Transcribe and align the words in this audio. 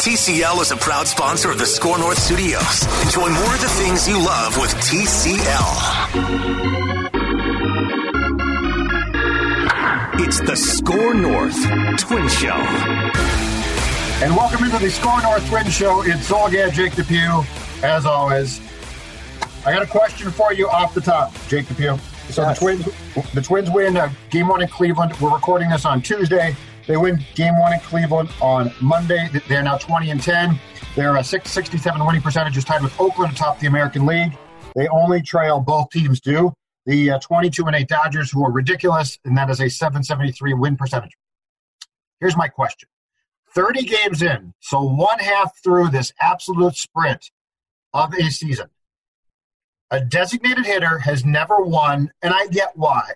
TCL 0.00 0.62
is 0.62 0.70
a 0.70 0.78
proud 0.78 1.06
sponsor 1.06 1.50
of 1.50 1.58
the 1.58 1.66
SKOR 1.66 1.98
North 1.98 2.16
Studios. 2.18 2.86
Enjoy 3.04 3.28
more 3.28 3.54
of 3.54 3.60
the 3.60 3.68
things 3.68 4.08
you 4.08 4.16
love 4.16 4.56
with 4.56 4.70
TCL. 4.76 5.76
It's 10.20 10.40
the 10.40 10.56
SKOR 10.56 11.12
North 11.12 11.54
Twin 11.98 12.26
Show. 12.30 12.56
And 14.24 14.34
welcome 14.34 14.64
into 14.64 14.78
the 14.78 14.90
SKOR 14.90 15.20
North 15.20 15.46
Twin 15.50 15.68
Show. 15.68 16.00
It's 16.00 16.30
Zulgad, 16.30 16.72
Jake 16.72 16.94
Depew, 16.94 17.42
as 17.82 18.06
always. 18.06 18.58
I 19.66 19.72
got 19.74 19.82
a 19.82 19.86
question 19.86 20.30
for 20.30 20.54
you 20.54 20.66
off 20.70 20.94
the 20.94 21.02
top, 21.02 21.34
Jake 21.48 21.68
Depew. 21.68 21.98
So 22.30 22.40
yes. 22.40 22.58
the 22.58 22.64
Twins, 22.64 23.32
the 23.34 23.42
Twins 23.42 23.70
win 23.70 23.98
uh, 23.98 24.10
game 24.30 24.48
one 24.48 24.62
in 24.62 24.68
Cleveland. 24.68 25.12
We're 25.20 25.34
recording 25.34 25.68
this 25.68 25.84
on 25.84 26.00
Tuesday. 26.00 26.56
They 26.90 26.96
win 26.96 27.24
game 27.36 27.56
one 27.56 27.72
in 27.72 27.78
Cleveland 27.78 28.30
on 28.40 28.72
Monday. 28.80 29.30
They're 29.46 29.62
now 29.62 29.76
20 29.76 30.10
and 30.10 30.20
10. 30.20 30.58
They're 30.96 31.14
a 31.14 31.22
667 31.22 32.04
winning 32.04 32.20
percentage, 32.20 32.56
is 32.56 32.64
tied 32.64 32.82
with 32.82 33.00
Oakland 33.00 33.32
atop 33.32 33.60
the 33.60 33.68
American 33.68 34.06
League. 34.06 34.36
They 34.74 34.88
only 34.88 35.22
trail 35.22 35.60
both 35.60 35.90
teams 35.90 36.20
do. 36.20 36.52
The 36.86 37.12
uh, 37.12 37.18
22 37.20 37.64
and 37.66 37.76
8 37.76 37.86
Dodgers, 37.86 38.32
who 38.32 38.44
are 38.44 38.50
ridiculous, 38.50 39.20
and 39.24 39.38
that 39.38 39.50
is 39.50 39.60
a 39.60 39.70
773 39.70 40.52
win 40.54 40.76
percentage. 40.76 41.12
Here's 42.18 42.36
my 42.36 42.48
question 42.48 42.88
30 43.54 43.84
games 43.84 44.20
in, 44.20 44.52
so 44.58 44.82
one 44.82 45.20
half 45.20 45.62
through 45.62 45.90
this 45.90 46.12
absolute 46.20 46.74
sprint 46.74 47.30
of 47.94 48.12
a 48.14 48.32
season. 48.32 48.66
A 49.92 50.00
designated 50.00 50.66
hitter 50.66 50.98
has 50.98 51.24
never 51.24 51.60
won, 51.60 52.10
and 52.20 52.34
I 52.34 52.48
get 52.48 52.72
why, 52.74 53.12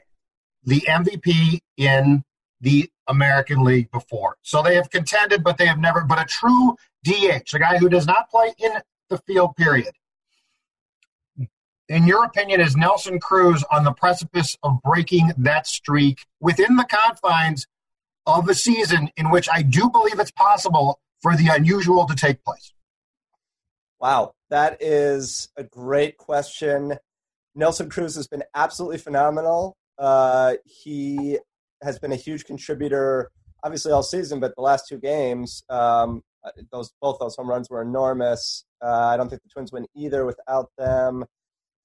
the 0.62 0.82
MVP 0.82 1.58
in 1.76 2.22
the 2.60 2.88
American 3.08 3.62
League 3.64 3.90
before. 3.90 4.36
So 4.42 4.62
they 4.62 4.74
have 4.74 4.90
contended, 4.90 5.44
but 5.44 5.58
they 5.58 5.66
have 5.66 5.78
never, 5.78 6.04
but 6.04 6.20
a 6.20 6.24
true 6.24 6.76
DH, 7.04 7.54
a 7.54 7.58
guy 7.58 7.78
who 7.78 7.88
does 7.88 8.06
not 8.06 8.30
play 8.30 8.52
in 8.58 8.72
the 9.10 9.18
field, 9.18 9.56
period. 9.56 9.92
In 11.88 12.06
your 12.06 12.24
opinion, 12.24 12.60
is 12.62 12.76
Nelson 12.76 13.20
Cruz 13.20 13.62
on 13.70 13.84
the 13.84 13.92
precipice 13.92 14.56
of 14.62 14.80
breaking 14.82 15.32
that 15.36 15.66
streak 15.66 16.24
within 16.40 16.76
the 16.76 16.84
confines 16.84 17.66
of 18.26 18.48
a 18.48 18.54
season 18.54 19.10
in 19.18 19.30
which 19.30 19.48
I 19.52 19.62
do 19.62 19.90
believe 19.90 20.18
it's 20.18 20.30
possible 20.30 20.98
for 21.20 21.36
the 21.36 21.48
unusual 21.48 22.06
to 22.06 22.14
take 22.14 22.42
place? 22.42 22.72
Wow, 24.00 24.32
that 24.48 24.78
is 24.80 25.48
a 25.56 25.64
great 25.64 26.16
question. 26.16 26.96
Nelson 27.54 27.90
Cruz 27.90 28.16
has 28.16 28.26
been 28.26 28.44
absolutely 28.54 28.98
phenomenal. 28.98 29.76
Uh, 29.98 30.54
he 30.64 31.38
has 31.84 31.98
been 31.98 32.12
a 32.12 32.16
huge 32.16 32.44
contributor, 32.44 33.30
obviously 33.62 33.92
all 33.92 34.02
season, 34.02 34.40
but 34.40 34.54
the 34.56 34.62
last 34.62 34.88
two 34.88 34.98
games, 34.98 35.62
um, 35.68 36.22
those 36.70 36.92
both 37.00 37.18
those 37.18 37.36
home 37.36 37.48
runs 37.48 37.70
were 37.70 37.82
enormous. 37.82 38.64
Uh, 38.82 39.08
I 39.08 39.16
don't 39.16 39.28
think 39.28 39.42
the 39.42 39.48
Twins 39.48 39.72
win 39.72 39.86
either 39.94 40.24
without 40.24 40.70
them, 40.76 41.24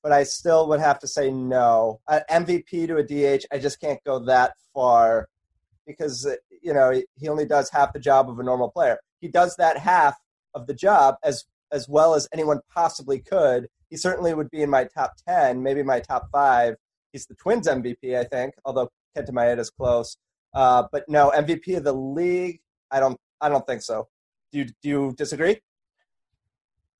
but 0.03 0.11
I 0.11 0.23
still 0.23 0.67
would 0.69 0.79
have 0.79 0.99
to 0.99 1.07
say 1.07 1.31
no. 1.31 2.01
Uh, 2.07 2.21
MVP 2.29 2.87
to 2.87 2.97
a 2.97 3.03
DH, 3.03 3.45
I 3.51 3.59
just 3.59 3.79
can't 3.79 4.03
go 4.03 4.19
that 4.25 4.53
far 4.73 5.29
because 5.87 6.25
uh, 6.25 6.35
you 6.61 6.73
know 6.73 7.01
he 7.15 7.29
only 7.29 7.45
does 7.45 7.69
half 7.69 7.93
the 7.93 7.99
job 7.99 8.29
of 8.29 8.39
a 8.39 8.43
normal 8.43 8.69
player. 8.69 8.99
He 9.21 9.27
does 9.27 9.55
that 9.57 9.77
half 9.77 10.17
of 10.53 10.67
the 10.67 10.73
job 10.73 11.15
as 11.23 11.45
as 11.71 11.87
well 11.87 12.15
as 12.15 12.27
anyone 12.33 12.61
possibly 12.73 13.19
could. 13.19 13.67
He 13.89 13.97
certainly 13.97 14.33
would 14.33 14.49
be 14.49 14.61
in 14.61 14.69
my 14.69 14.85
top 14.85 15.13
ten, 15.27 15.63
maybe 15.63 15.83
my 15.83 15.99
top 15.99 16.29
five. 16.31 16.75
He's 17.11 17.25
the 17.25 17.35
Twins 17.35 17.67
MVP, 17.67 18.15
I 18.15 18.23
think, 18.23 18.53
although 18.65 18.91
Kenta 19.19 19.31
Maeda 19.31 19.59
is 19.59 19.69
close. 19.69 20.17
Uh, 20.53 20.83
but 20.91 21.07
no, 21.07 21.31
MVP 21.31 21.77
of 21.77 21.83
the 21.83 21.93
league, 21.93 22.59
I 22.91 22.99
don't, 22.99 23.17
I 23.41 23.49
don't 23.49 23.65
think 23.65 23.81
so. 23.81 24.07
Do 24.51 24.59
you, 24.59 24.65
do 24.65 24.89
you 24.89 25.13
disagree? 25.17 25.61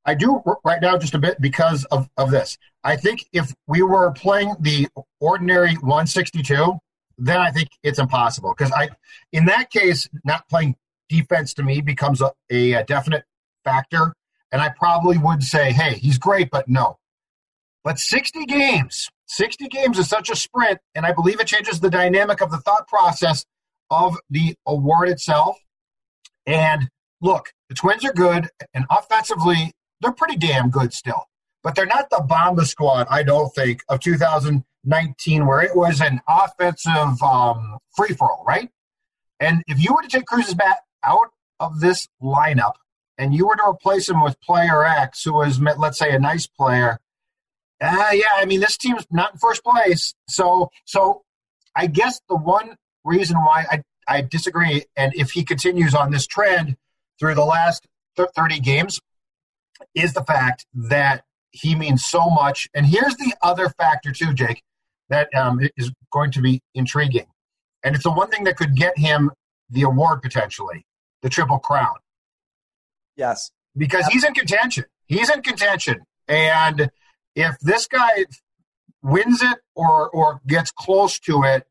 I 0.06 0.16
do 0.16 0.42
right 0.64 0.82
now 0.82 0.98
just 0.98 1.14
a 1.14 1.20
bit 1.20 1.42
because 1.42 1.86
of, 1.86 2.10
of 2.18 2.32
this. 2.32 2.58
I 2.84 2.96
think 2.96 3.26
if 3.34 3.54
we 3.68 3.82
were 3.82 4.12
playing 4.12 4.56
the 4.60 4.88
ordinary 5.20 5.74
162, 5.76 6.80
then 7.18 7.38
I 7.38 7.52
think 7.52 7.70
it's 7.84 8.00
impossible 8.00 8.54
because 8.58 8.72
I, 8.72 8.90
in 9.34 9.46
that 9.46 9.70
case, 9.70 10.08
not 10.24 10.48
playing 10.48 10.76
defense 11.10 11.54
to 11.56 11.64
me 11.64 11.82
becomes 11.82 12.22
a, 12.22 12.32
a, 12.50 12.84
definite 12.86 13.26
factor, 13.64 14.14
and 14.52 14.62
I 14.62 14.70
probably 14.70 15.18
would 15.18 15.44
say, 15.44 15.72
hey, 15.72 15.96
he's 15.96 16.18
great, 16.18 16.50
but 16.50 16.70
no. 16.70 16.98
But 17.84 18.00
60 18.00 18.46
games, 18.46 19.10
60 19.30 19.68
games 19.68 20.00
is 20.00 20.10
such 20.10 20.30
a 20.30 20.36
sprint, 20.36 20.80
and 20.96 21.06
I 21.06 21.14
believe 21.14 21.40
it 21.40 21.48
changes 21.48 21.80
the 21.80 21.90
dynamic 21.90 22.42
of 22.42 22.52
the 22.52 22.58
thought 22.58 22.88
process 22.88 23.46
of 23.92 24.18
the 24.30 24.56
award 24.66 25.10
itself. 25.10 25.58
And 26.46 26.90
look, 27.22 27.52
the 27.70 27.76
Twins 27.76 28.04
are 28.04 28.14
good, 28.14 28.50
and 28.74 28.86
offensively, 28.90 29.72
they're 30.02 30.12
pretty 30.12 30.36
damn 30.36 30.70
good 30.70 30.94
still. 30.94 31.26
But 31.62 31.76
they're 31.76 31.86
not 31.86 32.10
the 32.10 32.24
Bomba 32.28 32.66
squad, 32.66 33.08
I 33.10 33.22
don't 33.22 33.54
think, 33.54 33.82
of 33.88 34.00
2019, 34.00 35.46
where 35.46 35.62
it 35.62 35.76
was 35.76 36.02
an 36.02 36.22
offensive 36.28 37.22
um, 37.22 37.78
free 37.96 38.16
for 38.16 38.32
all, 38.32 38.44
right? 38.48 38.70
And 39.40 39.64
if 39.68 39.84
you 39.84 39.94
were 39.94 40.02
to 40.02 40.08
take 40.08 40.26
Cruz's 40.26 40.56
bat 40.56 40.80
out 41.04 41.28
of 41.60 41.82
this 41.82 42.08
lineup 42.22 42.74
and 43.18 43.36
you 43.36 43.48
were 43.48 43.56
to 43.58 43.64
replace 43.70 44.10
him 44.10 44.24
with 44.24 44.40
player 44.42 44.86
X, 44.86 45.24
who 45.24 45.34
was, 45.34 45.60
let's 45.60 46.00
say, 46.00 46.12
a 46.12 46.20
nice 46.20 46.48
player, 46.48 47.00
uh, 47.82 48.10
yeah, 48.12 48.24
I 48.36 48.46
mean 48.46 48.60
this 48.60 48.78
team's 48.78 49.06
not 49.10 49.34
in 49.34 49.40
first 49.40 49.64
place, 49.64 50.14
so 50.28 50.70
so 50.86 51.24
I 51.76 51.88
guess 51.88 52.20
the 52.28 52.36
one 52.36 52.76
reason 53.04 53.38
why 53.38 53.66
I 53.72 53.84
I 54.08 54.22
disagree, 54.22 54.86
and 54.96 55.14
if 55.16 55.32
he 55.32 55.44
continues 55.44 55.94
on 55.94 56.12
this 56.12 56.28
trend 56.28 56.76
through 57.20 57.36
the 57.36 57.46
last 57.46 57.88
thirty 58.36 58.60
games, 58.60 59.00
is 59.96 60.14
the 60.14 60.24
fact 60.24 60.66
that 60.74 61.24
he 61.52 61.76
means 61.76 62.04
so 62.04 62.30
much. 62.30 62.68
And 62.74 62.86
here's 62.86 63.16
the 63.16 63.34
other 63.42 63.70
factor 63.70 64.12
too, 64.12 64.34
Jake, 64.34 64.62
that 65.10 65.34
um, 65.34 65.60
is 65.78 65.92
going 66.12 66.32
to 66.32 66.42
be 66.42 66.62
intriguing, 66.74 67.28
and 67.84 67.96
it's 67.96 68.04
the 68.04 68.12
one 68.12 68.30
thing 68.30 68.44
that 68.44 68.58
could 68.58 68.76
get 68.76 68.98
him 68.98 69.32
the 69.70 69.84
award 69.84 70.22
potentially, 70.22 70.86
the 71.22 71.30
Triple 71.30 71.60
Crown. 71.60 71.96
Yes, 73.16 73.52
because 73.78 74.06
he's 74.08 74.24
in 74.24 74.34
contention. 74.34 74.86
He's 75.06 75.30
in 75.30 75.42
contention, 75.44 76.02
and 76.28 76.90
if 77.36 77.58
this 77.60 77.88
guy 77.88 78.26
wins 79.02 79.42
it 79.42 79.58
or 79.76 80.10
or 80.10 80.42
gets 80.48 80.72
close 80.72 81.20
to 81.20 81.44
it, 81.44 81.66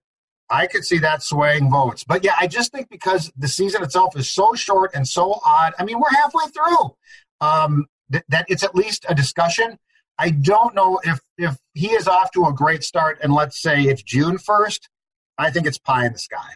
I 0.51 0.67
could 0.67 0.85
see 0.85 0.99
that 0.99 1.23
swaying 1.23 1.71
votes. 1.71 2.05
But 2.05 2.25
yeah, 2.25 2.35
I 2.41 2.47
just 2.47 2.73
think 2.73 2.89
because 2.89 3.31
the 3.37 3.49
season 3.49 3.83
itself 3.83 4.17
is 4.17 4.31
so 4.31 4.55
short 4.55 4.93
and 4.95 5.07
so 5.07 5.41
odd. 5.45 5.75
I 5.79 5.85
mean, 5.85 6.01
we're 6.01 6.11
halfway 6.11 6.47
through. 6.47 6.97
Um, 7.41 7.87
th- 8.11 8.25
that 8.29 8.47
it's 8.49 8.65
at 8.65 8.75
least 8.75 9.05
a 9.09 9.15
discussion. 9.15 9.79
I 10.19 10.31
don't 10.31 10.75
know 10.75 11.01
if 11.05 11.21
if 11.37 11.57
he 11.75 11.89
is 11.89 12.09
off 12.09 12.31
to 12.33 12.47
a 12.47 12.53
great 12.53 12.83
start, 12.83 13.19
and 13.23 13.33
let's 13.33 13.61
say 13.61 13.83
it's 13.83 14.03
June 14.03 14.39
first. 14.39 14.89
I 15.37 15.51
think 15.51 15.67
it's 15.67 15.79
pie 15.79 16.07
in 16.07 16.13
the 16.13 16.19
sky. 16.19 16.49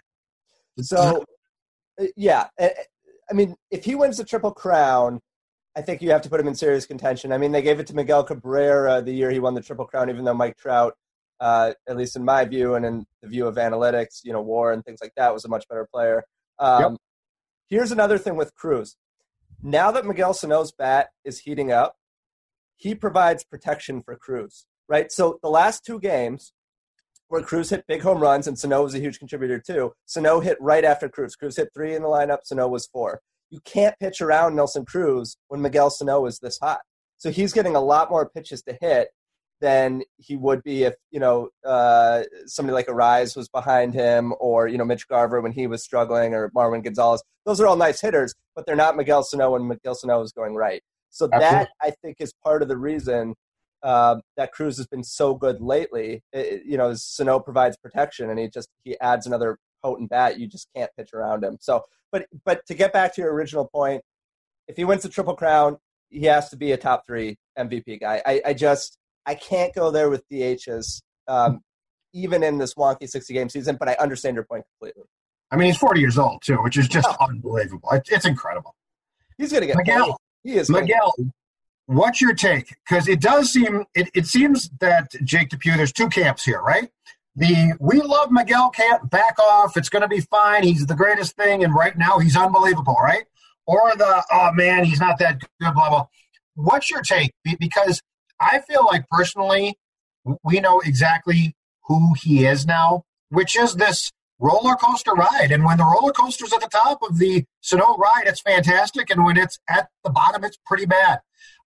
So, 0.81 1.25
yeah, 2.17 2.49
I 2.59 3.35
mean, 3.35 3.55
if 3.71 3.85
he 3.85 3.95
wins 3.95 4.17
the 4.17 4.25
triple 4.25 4.51
crown, 4.51 5.21
I 5.75 5.81
think 5.81 6.03
you 6.03 6.11
have 6.11 6.23
to 6.23 6.29
put 6.29 6.41
him 6.41 6.49
in 6.49 6.55
serious 6.55 6.85
contention. 6.85 7.33
I 7.33 7.39
mean, 7.39 7.53
they 7.53 7.63
gave 7.63 7.81
it 7.81 7.87
to 7.89 7.95
Miguel 7.95 8.25
Cabrera 8.25 9.01
the 9.01 9.13
year 9.13 9.31
he 9.31 9.39
won 9.39 9.55
the 9.55 9.63
Triple 9.63 9.87
Crown, 9.87 10.11
even 10.11 10.25
though 10.25 10.35
Mike 10.35 10.59
Trout, 10.59 10.95
uh, 11.41 11.73
at 11.89 11.97
least 11.97 12.15
in 12.15 12.25
my 12.25 12.45
view 12.45 12.75
and 12.75 12.85
in 12.85 13.07
the 13.23 13.29
view 13.29 13.47
of 13.47 13.57
analytics, 13.57 14.21
you 14.23 14.33
know, 14.33 14.43
WAR 14.43 14.73
and 14.73 14.85
things 14.85 15.01
like 15.01 15.15
that, 15.17 15.33
was 15.33 15.45
a 15.45 15.49
much 15.49 15.67
better 15.69 15.89
player. 15.93 16.25
Um, 16.59 16.83
yep. 16.83 16.93
Here's 17.69 17.93
another 17.93 18.19
thing 18.19 18.37
with 18.37 18.55
Cruz. 18.55 18.97
Now 19.63 19.91
that 19.93 20.05
Miguel 20.05 20.35
Sano's 20.35 20.73
bat 20.73 21.09
is 21.25 21.41
heating 21.41 21.73
up, 21.73 21.97
he 22.77 22.95
provides 22.95 23.45
protection 23.45 24.03
for 24.03 24.17
Cruz, 24.17 24.67
right? 24.89 25.11
So 25.11 25.39
the 25.43 25.49
last 25.49 25.87
two 25.87 25.99
games 25.99 26.53
where 27.29 27.41
Cruz 27.41 27.71
hit 27.71 27.87
big 27.87 28.03
home 28.03 28.21
runs 28.21 28.47
and 28.47 28.59
Sano 28.59 28.83
was 28.83 28.95
a 28.95 28.99
huge 28.99 29.19
contributor 29.19 29.59
too, 29.59 29.95
Sano 30.05 30.41
hit 30.41 30.59
right 30.61 30.85
after 30.85 31.09
Cruz. 31.09 31.35
Cruz 31.35 31.57
hit 31.57 31.71
three 31.73 31.95
in 31.95 32.03
the 32.03 32.09
lineup, 32.09 32.41
Sano 32.45 32.69
was 32.69 32.87
four 32.87 33.23
you 33.53 33.61
can't 33.65 33.95
pitch 34.01 34.21
around 34.21 34.57
Nelson 34.57 34.85
Cruz 34.85 35.37
when 35.49 35.61
Miguel 35.61 35.91
Sano 35.91 36.25
is 36.25 36.39
this 36.39 36.59
hot. 36.59 36.81
So 37.19 37.31
he's 37.31 37.53
getting 37.53 37.77
a 37.77 37.81
lot 37.81 38.11
more 38.11 38.29
pitches 38.29 38.63
to 38.63 38.77
hit 38.81 39.09
than 39.61 40.03
he 40.17 40.37
would 40.37 40.63
be 40.65 40.85
if 40.85 40.95
you 41.11 41.21
know 41.21 41.51
uh, 41.65 42.23
somebody 42.47 42.75
like 42.75 42.89
Arraez 42.89 43.37
was 43.37 43.49
behind 43.49 43.95
him, 43.95 44.35
or 44.41 44.67
you 44.67 44.79
know 44.79 44.85
Mitch 44.85 45.07
Garver 45.07 45.41
when 45.41 45.53
he 45.53 45.67
was 45.69 45.85
struggling, 45.85 46.35
or 46.35 46.51
Marwin 46.51 46.83
Gonzalez. 46.83 47.23
Those 47.45 47.61
are 47.61 47.67
all 47.67 47.77
nice 47.77 48.01
hitters, 48.01 48.35
but 48.57 48.67
they're 48.67 48.75
not 48.75 48.97
Miguel 48.97 49.23
Sano 49.23 49.53
when 49.53 49.69
Miguel 49.69 49.95
Sano 49.95 50.21
is 50.23 50.33
going 50.33 50.55
right. 50.55 50.83
So 51.11 51.29
Absolutely. 51.33 51.59
that 51.59 51.69
I 51.81 51.93
think 52.03 52.17
is 52.21 52.33
part 52.43 52.63
of 52.63 52.69
the 52.69 52.79
reason 52.79 53.35
uh, 53.83 54.17
that 54.37 54.53
Cruz 54.53 54.79
has 54.79 54.87
been 54.87 55.05
so 55.05 55.35
good 55.35 55.61
lately. 55.61 56.23
It, 56.33 56.63
you 56.65 56.79
know, 56.79 56.95
Sano 56.95 57.39
provides 57.39 57.77
protection, 57.77 58.31
and 58.31 58.39
he 58.39 58.49
just 58.49 58.69
he 58.83 58.99
adds 58.99 59.27
another 59.27 59.59
potent 59.83 60.11
bat. 60.11 60.39
You 60.39 60.47
just 60.47 60.69
can't 60.75 60.91
pitch 60.97 61.11
around 61.13 61.45
him. 61.45 61.59
So 61.61 61.85
but 62.11 62.27
but 62.45 62.65
to 62.67 62.75
get 62.75 62.93
back 62.93 63.15
to 63.15 63.23
your 63.23 63.33
original 63.33 63.67
point, 63.67 64.03
if 64.69 64.77
he 64.77 64.85
wins 64.85 65.03
the 65.03 65.09
triple 65.09 65.35
crown, 65.35 65.79
he 66.11 66.27
has 66.27 66.51
to 66.51 66.57
be 66.57 66.73
a 66.73 66.77
top 66.77 67.05
three 67.07 67.37
MVP 67.59 68.01
guy. 68.01 68.23
I, 68.25 68.43
I 68.47 68.55
just 68.55 68.99
I 69.27 69.35
can't 69.35 69.75
go 69.75 69.91
there 69.91 70.11
with 70.11 70.29
DHs, 70.29 71.03
um, 71.29 71.61
even 72.13 72.43
in 72.43 72.59
this 72.59 72.75
wonky 72.75 73.09
sixty 73.09 73.35
game 73.35 73.49
season. 73.49 73.77
But 73.77 73.89
I 73.89 73.97
understand 73.99 74.35
your 74.35 74.45
point 74.45 74.65
completely. 74.79 75.05
I 75.51 75.57
mean, 75.57 75.67
he's 75.67 75.79
forty 75.79 76.01
years 76.01 76.19
old 76.19 76.43
too, 76.43 76.57
which 76.57 76.77
is 76.77 76.89
just 76.89 77.09
oh. 77.09 77.27
unbelievable. 77.29 77.89
It's 77.93 78.25
incredible. 78.25 78.75
He's 79.39 79.51
going 79.51 79.63
to 79.63 79.67
get 79.67 79.77
Miguel. 79.77 80.07
paid. 80.07 80.15
He 80.45 80.59
is 80.59 80.69
Miguel, 80.69 81.13
what's 81.87 82.21
your 82.21 82.35
take? 82.35 82.77
Because 82.89 83.09
it 83.09 83.21
does 83.21 83.53
seem 83.53 83.85
it, 83.95 84.11
it 84.15 84.27
seems 84.27 84.71
that 84.81 85.13
Jake 85.25 85.49
Depew, 85.51 85.77
there's 85.77 85.93
two 85.93 86.09
camps 86.09 86.45
here, 86.45 86.61
right? 86.61 86.91
The 87.35 87.75
we 87.81 88.01
love 88.01 88.31
Miguel 88.31 88.71
camp, 88.71 89.11
back 89.11 89.39
off, 89.39 89.77
it's 89.77 89.89
gonna 89.89 90.09
be 90.09 90.21
fine, 90.21 90.65
he's 90.65 90.87
the 90.87 90.95
greatest 90.95 91.35
thing, 91.37 91.65
and 91.65 91.75
right 91.75 91.97
now 91.97 92.19
he's 92.19 92.37
unbelievable, 92.37 92.97
right? 93.03 93.25
Or 93.67 93.93
the 93.97 94.25
oh 94.31 94.53
man, 94.53 94.85
he's 94.85 95.01
not 95.01 95.19
that 95.19 95.41
good, 95.41 95.49
blah 95.75 95.89
blah. 95.89 96.07
What's 96.55 96.91
your 96.91 97.01
take? 97.03 97.33
Because 97.59 98.03
I 98.41 98.61
feel 98.61 98.85
like 98.85 99.09
personally 99.11 99.79
we 100.45 100.61
know 100.61 100.81
exactly 100.81 101.57
who 101.87 102.15
he 102.21 102.45
is 102.45 102.67
now, 102.67 103.05
which 103.31 103.57
is 103.57 103.75
this 103.75 104.13
roller 104.39 104.75
coaster 104.75 105.13
ride. 105.13 105.51
And 105.53 105.65
when 105.65 105.79
the 105.79 105.85
roller 105.85 106.13
coaster's 106.13 106.53
at 106.53 106.61
the 106.61 106.69
top 106.69 106.99
of 107.03 107.19
the 107.19 107.45
Sano 107.61 107.97
ride, 107.97 108.25
it's 108.27 108.41
fantastic. 108.41 109.09
And 109.11 109.25
when 109.25 109.37
it's 109.37 109.59
at 109.69 109.89
the 110.05 110.11
bottom, 110.11 110.45
it's 110.45 110.59
pretty 110.67 110.87
bad. 110.87 111.21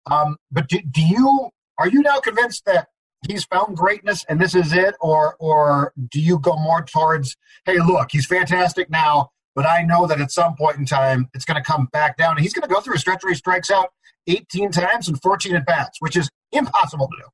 Um, 0.09 0.37
but 0.51 0.69
do, 0.69 0.79
do 0.89 1.03
you 1.03 1.51
are 1.79 1.89
you 1.89 2.03
now 2.03 2.21
convinced 2.21 2.65
that 2.67 2.89
he's 3.27 3.45
found 3.45 3.77
greatness 3.77 4.25
and 4.29 4.41
this 4.41 4.55
is 4.55 4.73
it, 4.73 4.95
or 5.01 5.37
or 5.39 5.93
do 6.11 6.21
you 6.21 6.39
go 6.39 6.57
more 6.57 6.83
towards, 6.83 7.37
hey, 7.65 7.79
look, 7.79 8.09
he's 8.13 8.27
fantastic 8.27 8.91
now, 8.91 9.31
but 9.55 9.67
I 9.67 9.83
know 9.83 10.07
that 10.07 10.21
at 10.21 10.31
some 10.31 10.55
point 10.57 10.79
in 10.79 10.87
time 10.87 11.29
it's 11.35 11.45
going 11.45 11.63
to 11.63 11.67
come 11.67 11.87
back 11.93 12.17
down, 12.17 12.33
and 12.33 12.41
he's 12.41 12.53
going 12.53 12.69
to 12.69 12.75
go 12.75 12.81
through 12.81 12.95
a 12.95 12.99
stretch 12.99 13.23
where 13.23 13.33
he 13.33 13.37
strikes 13.37 13.71
out 13.71 13.91
18 14.27 14.71
times 14.71 15.09
and 15.09 15.21
14 15.21 15.57
at 15.57 15.67
bats, 15.67 16.01
which 16.01 16.17
is 16.17 16.29
impossible 16.53 17.09
to 17.09 17.17
do. 17.17 17.29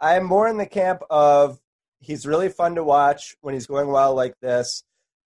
I'm 0.00 0.24
more 0.24 0.48
in 0.48 0.58
the 0.58 0.66
camp 0.66 1.02
of 1.08 1.58
he's 2.00 2.26
really 2.26 2.48
fun 2.48 2.74
to 2.74 2.84
watch 2.84 3.34
when 3.40 3.54
he's 3.54 3.66
going 3.66 3.88
well 3.88 4.14
like 4.14 4.34
this, 4.40 4.84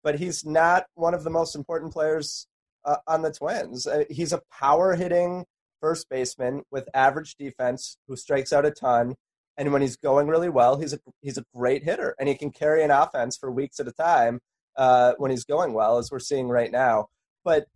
but 0.04 0.18
he's 0.18 0.46
not 0.46 0.86
one 0.96 1.14
of 1.14 1.24
the 1.24 1.30
most 1.30 1.56
important 1.56 1.94
players 1.94 2.48
uh, 2.86 2.98
on 3.08 3.22
the 3.22 3.32
Twins. 3.32 3.88
Uh, 3.88 4.06
he's 4.10 4.34
a 4.34 4.42
power 4.52 4.96
hitting 4.96 5.46
first 5.80 6.10
baseman 6.10 6.64
with 6.72 6.88
average 6.94 7.36
defense 7.36 7.98
who 8.08 8.16
strikes 8.16 8.54
out 8.54 8.66
a 8.66 8.72
ton. 8.72 9.16
And 9.58 9.72
when 9.72 9.82
he's 9.82 9.98
going 9.98 10.28
really 10.28 10.50
well, 10.50 10.78
he's 10.78 10.94
a 10.94 11.00
he's 11.22 11.38
a 11.38 11.46
great 11.56 11.84
hitter, 11.84 12.16
and 12.20 12.28
he 12.28 12.36
can 12.36 12.52
carry 12.52 12.84
an 12.84 12.92
offense 12.92 13.38
for 13.38 13.52
weeks 13.52 13.80
at 13.80 13.88
a 13.88 13.92
time 13.92 14.40
uh, 14.78 15.14
when 15.18 15.30
he's 15.30 15.46
going 15.46 15.74
well, 15.74 15.98
as 16.00 16.12
we're 16.12 16.20
seeing 16.20 16.48
right 16.48 16.72
now. 16.72 17.08
But 17.46 17.68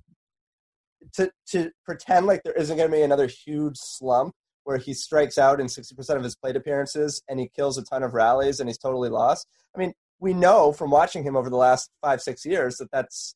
to 1.14 1.32
to 1.50 1.72
pretend 1.86 2.26
like 2.26 2.44
there 2.44 2.54
isn't 2.54 2.78
going 2.78 2.90
to 2.90 2.96
be 2.96 3.04
another 3.04 3.28
huge 3.28 3.78
slump 3.78 4.34
where 4.68 4.78
he 4.78 4.94
strikes 4.94 5.38
out 5.38 5.62
in 5.62 5.68
60% 5.68 6.18
of 6.18 6.24
his 6.26 6.36
plate 6.36 6.58
appearances 6.58 7.24
and 7.30 7.40
he 7.40 7.50
kills 7.56 7.78
a 7.78 7.84
ton 7.86 8.04
of 8.04 8.14
rallies 8.14 8.60
and 8.60 8.68
he's 8.68 8.78
totally 8.78 9.08
lost. 9.08 9.48
I 9.74 9.80
mean, 9.80 9.94
we 10.20 10.34
know 10.34 10.74
from 10.74 10.92
watching 10.92 11.24
him 11.24 11.38
over 11.38 11.50
the 11.50 11.56
last 11.56 11.90
five, 12.02 12.22
six 12.22 12.46
years 12.46 12.76
that 12.78 12.92
that's, 12.92 13.34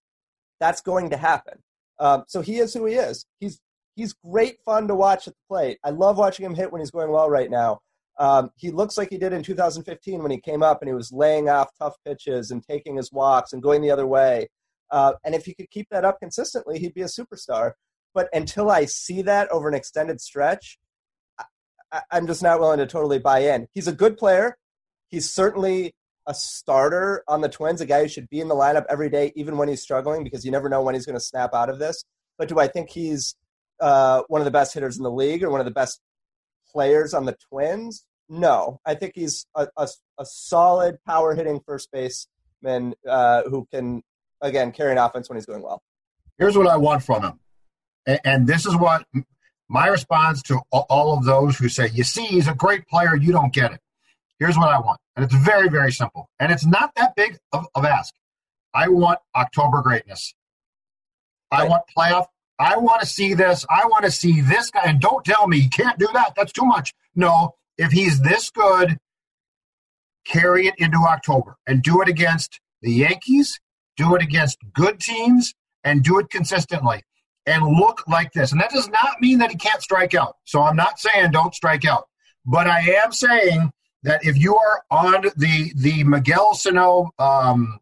that's 0.59 0.81
going 0.81 1.09
to 1.11 1.15
happen. 1.15 1.59
Um, 1.99 2.25
so 2.27 2.41
he 2.41 2.57
is 2.57 2.73
who 2.73 2.85
he 2.85 2.95
is. 2.95 3.25
He's, 3.39 3.61
he's 3.95 4.11
great 4.11 4.57
fun 4.65 4.89
to 4.89 4.95
watch 4.95 5.25
at 5.25 5.33
the 5.33 5.39
plate. 5.47 5.77
I 5.85 5.91
love 5.91 6.17
watching 6.17 6.45
him 6.45 6.53
hit 6.53 6.69
when 6.69 6.81
he's 6.81 6.91
going 6.91 7.09
well 7.09 7.29
right 7.29 7.49
now. 7.49 7.79
Um, 8.21 8.51
he 8.55 8.69
looks 8.69 8.99
like 8.99 9.09
he 9.09 9.17
did 9.17 9.33
in 9.33 9.41
2015 9.41 10.21
when 10.21 10.29
he 10.29 10.39
came 10.39 10.61
up 10.61 10.83
and 10.83 10.87
he 10.87 10.93
was 10.93 11.11
laying 11.11 11.49
off 11.49 11.69
tough 11.79 11.95
pitches 12.05 12.51
and 12.51 12.63
taking 12.63 12.95
his 12.95 13.11
walks 13.11 13.51
and 13.51 13.63
going 13.63 13.81
the 13.81 13.89
other 13.89 14.05
way. 14.05 14.47
Uh, 14.91 15.13
and 15.25 15.33
if 15.33 15.45
he 15.45 15.55
could 15.55 15.71
keep 15.71 15.87
that 15.89 16.05
up 16.05 16.19
consistently, 16.19 16.77
he'd 16.77 16.93
be 16.93 17.01
a 17.01 17.05
superstar. 17.05 17.71
But 18.13 18.29
until 18.31 18.69
I 18.69 18.85
see 18.85 19.23
that 19.23 19.49
over 19.49 19.67
an 19.67 19.73
extended 19.73 20.21
stretch, 20.21 20.77
I, 21.91 22.01
I'm 22.11 22.27
just 22.27 22.43
not 22.43 22.59
willing 22.59 22.77
to 22.77 22.85
totally 22.85 23.17
buy 23.17 23.39
in. 23.39 23.67
He's 23.73 23.87
a 23.87 23.91
good 23.91 24.17
player. 24.17 24.55
He's 25.07 25.33
certainly 25.33 25.95
a 26.27 26.35
starter 26.35 27.23
on 27.27 27.41
the 27.41 27.49
Twins, 27.49 27.81
a 27.81 27.87
guy 27.87 28.03
who 28.03 28.07
should 28.07 28.29
be 28.29 28.39
in 28.39 28.49
the 28.49 28.55
lineup 28.55 28.85
every 28.87 29.09
day, 29.09 29.31
even 29.35 29.57
when 29.57 29.67
he's 29.67 29.81
struggling, 29.81 30.23
because 30.23 30.45
you 30.45 30.51
never 30.51 30.69
know 30.69 30.83
when 30.83 30.93
he's 30.93 31.07
going 31.07 31.17
to 31.17 31.25
snap 31.25 31.55
out 31.55 31.71
of 31.71 31.79
this. 31.79 32.03
But 32.37 32.49
do 32.49 32.59
I 32.59 32.67
think 32.67 32.91
he's 32.91 33.35
uh, 33.79 34.21
one 34.27 34.41
of 34.41 34.45
the 34.45 34.51
best 34.51 34.75
hitters 34.75 34.97
in 34.97 35.01
the 35.01 35.09
league 35.09 35.43
or 35.43 35.49
one 35.49 35.59
of 35.59 35.65
the 35.65 35.71
best 35.71 35.99
players 36.71 37.15
on 37.15 37.25
the 37.25 37.35
Twins? 37.49 38.05
No, 38.33 38.79
I 38.85 38.95
think 38.95 39.11
he's 39.13 39.45
a, 39.55 39.67
a, 39.75 39.89
a 40.17 40.25
solid 40.25 41.03
power 41.05 41.35
hitting 41.35 41.59
first 41.65 41.89
baseman 41.91 42.95
uh, 43.07 43.43
who 43.43 43.67
can 43.73 44.03
again 44.39 44.71
carry 44.71 44.93
an 44.93 44.97
offense 44.97 45.29
when 45.29 45.35
he's 45.35 45.45
going 45.45 45.61
well. 45.61 45.83
Here's 46.37 46.57
what 46.57 46.67
I 46.67 46.77
want 46.77 47.03
from 47.03 47.23
him, 47.23 47.39
and, 48.07 48.19
and 48.23 48.47
this 48.47 48.65
is 48.65 48.73
what 48.75 49.05
my 49.67 49.87
response 49.87 50.41
to 50.43 50.61
all 50.71 51.17
of 51.17 51.25
those 51.25 51.57
who 51.57 51.69
say, 51.69 51.89
you 51.93 52.03
see, 52.03 52.25
he's 52.25 52.47
a 52.47 52.53
great 52.53 52.87
player, 52.87 53.15
you 53.15 53.33
don't 53.33 53.53
get 53.53 53.73
it. 53.73 53.79
Here's 54.39 54.57
what 54.57 54.69
I 54.69 54.79
want. 54.79 54.99
And 55.15 55.25
it's 55.25 55.33
very, 55.33 55.69
very 55.69 55.91
simple. 55.91 56.29
And 56.39 56.51
it's 56.51 56.65
not 56.65 56.91
that 56.95 57.15
big 57.15 57.37
of, 57.53 57.67
of 57.75 57.85
ask. 57.85 58.13
I 58.73 58.87
want 58.87 59.19
October 59.35 59.81
greatness. 59.81 60.33
I 61.51 61.65
want 61.65 61.83
playoff. 61.97 62.25
I 62.57 62.77
want 62.77 63.01
to 63.01 63.07
see 63.07 63.33
this. 63.33 63.65
I 63.69 63.85
want 63.85 64.05
to 64.05 64.11
see 64.11 64.41
this 64.41 64.71
guy. 64.71 64.83
And 64.85 64.99
don't 64.99 65.23
tell 65.23 65.47
me 65.47 65.57
you 65.57 65.69
can't 65.69 65.99
do 65.99 66.07
that. 66.13 66.33
That's 66.35 66.51
too 66.51 66.65
much. 66.65 66.93
No, 67.15 67.55
if 67.77 67.91
he's 67.91 68.21
this 68.21 68.49
good, 68.49 68.97
carry 70.25 70.67
it 70.67 70.75
into 70.77 70.97
October 70.97 71.57
and 71.67 71.81
do 71.81 72.01
it 72.01 72.07
against 72.07 72.59
the 72.81 72.91
Yankees, 72.91 73.59
do 73.97 74.15
it 74.15 74.21
against 74.21 74.57
good 74.73 74.99
teams, 74.99 75.53
and 75.83 76.03
do 76.03 76.19
it 76.19 76.29
consistently 76.29 77.03
and 77.45 77.65
look 77.65 78.07
like 78.07 78.31
this. 78.33 78.51
And 78.51 78.61
that 78.61 78.71
does 78.71 78.89
not 78.89 79.19
mean 79.19 79.39
that 79.39 79.51
he 79.51 79.57
can't 79.57 79.81
strike 79.81 80.13
out. 80.13 80.37
So 80.45 80.61
I'm 80.61 80.75
not 80.75 80.99
saying 80.99 81.31
don't 81.31 81.55
strike 81.55 81.85
out. 81.85 82.07
But 82.45 82.67
I 82.67 82.81
am 83.03 83.11
saying 83.11 83.71
that 84.03 84.25
if 84.25 84.37
you 84.37 84.55
are 84.55 84.83
on 84.89 85.25
the 85.35 85.71
the 85.75 86.03
Miguel 86.03 86.55
Sano, 86.55 87.11
um, 87.19 87.79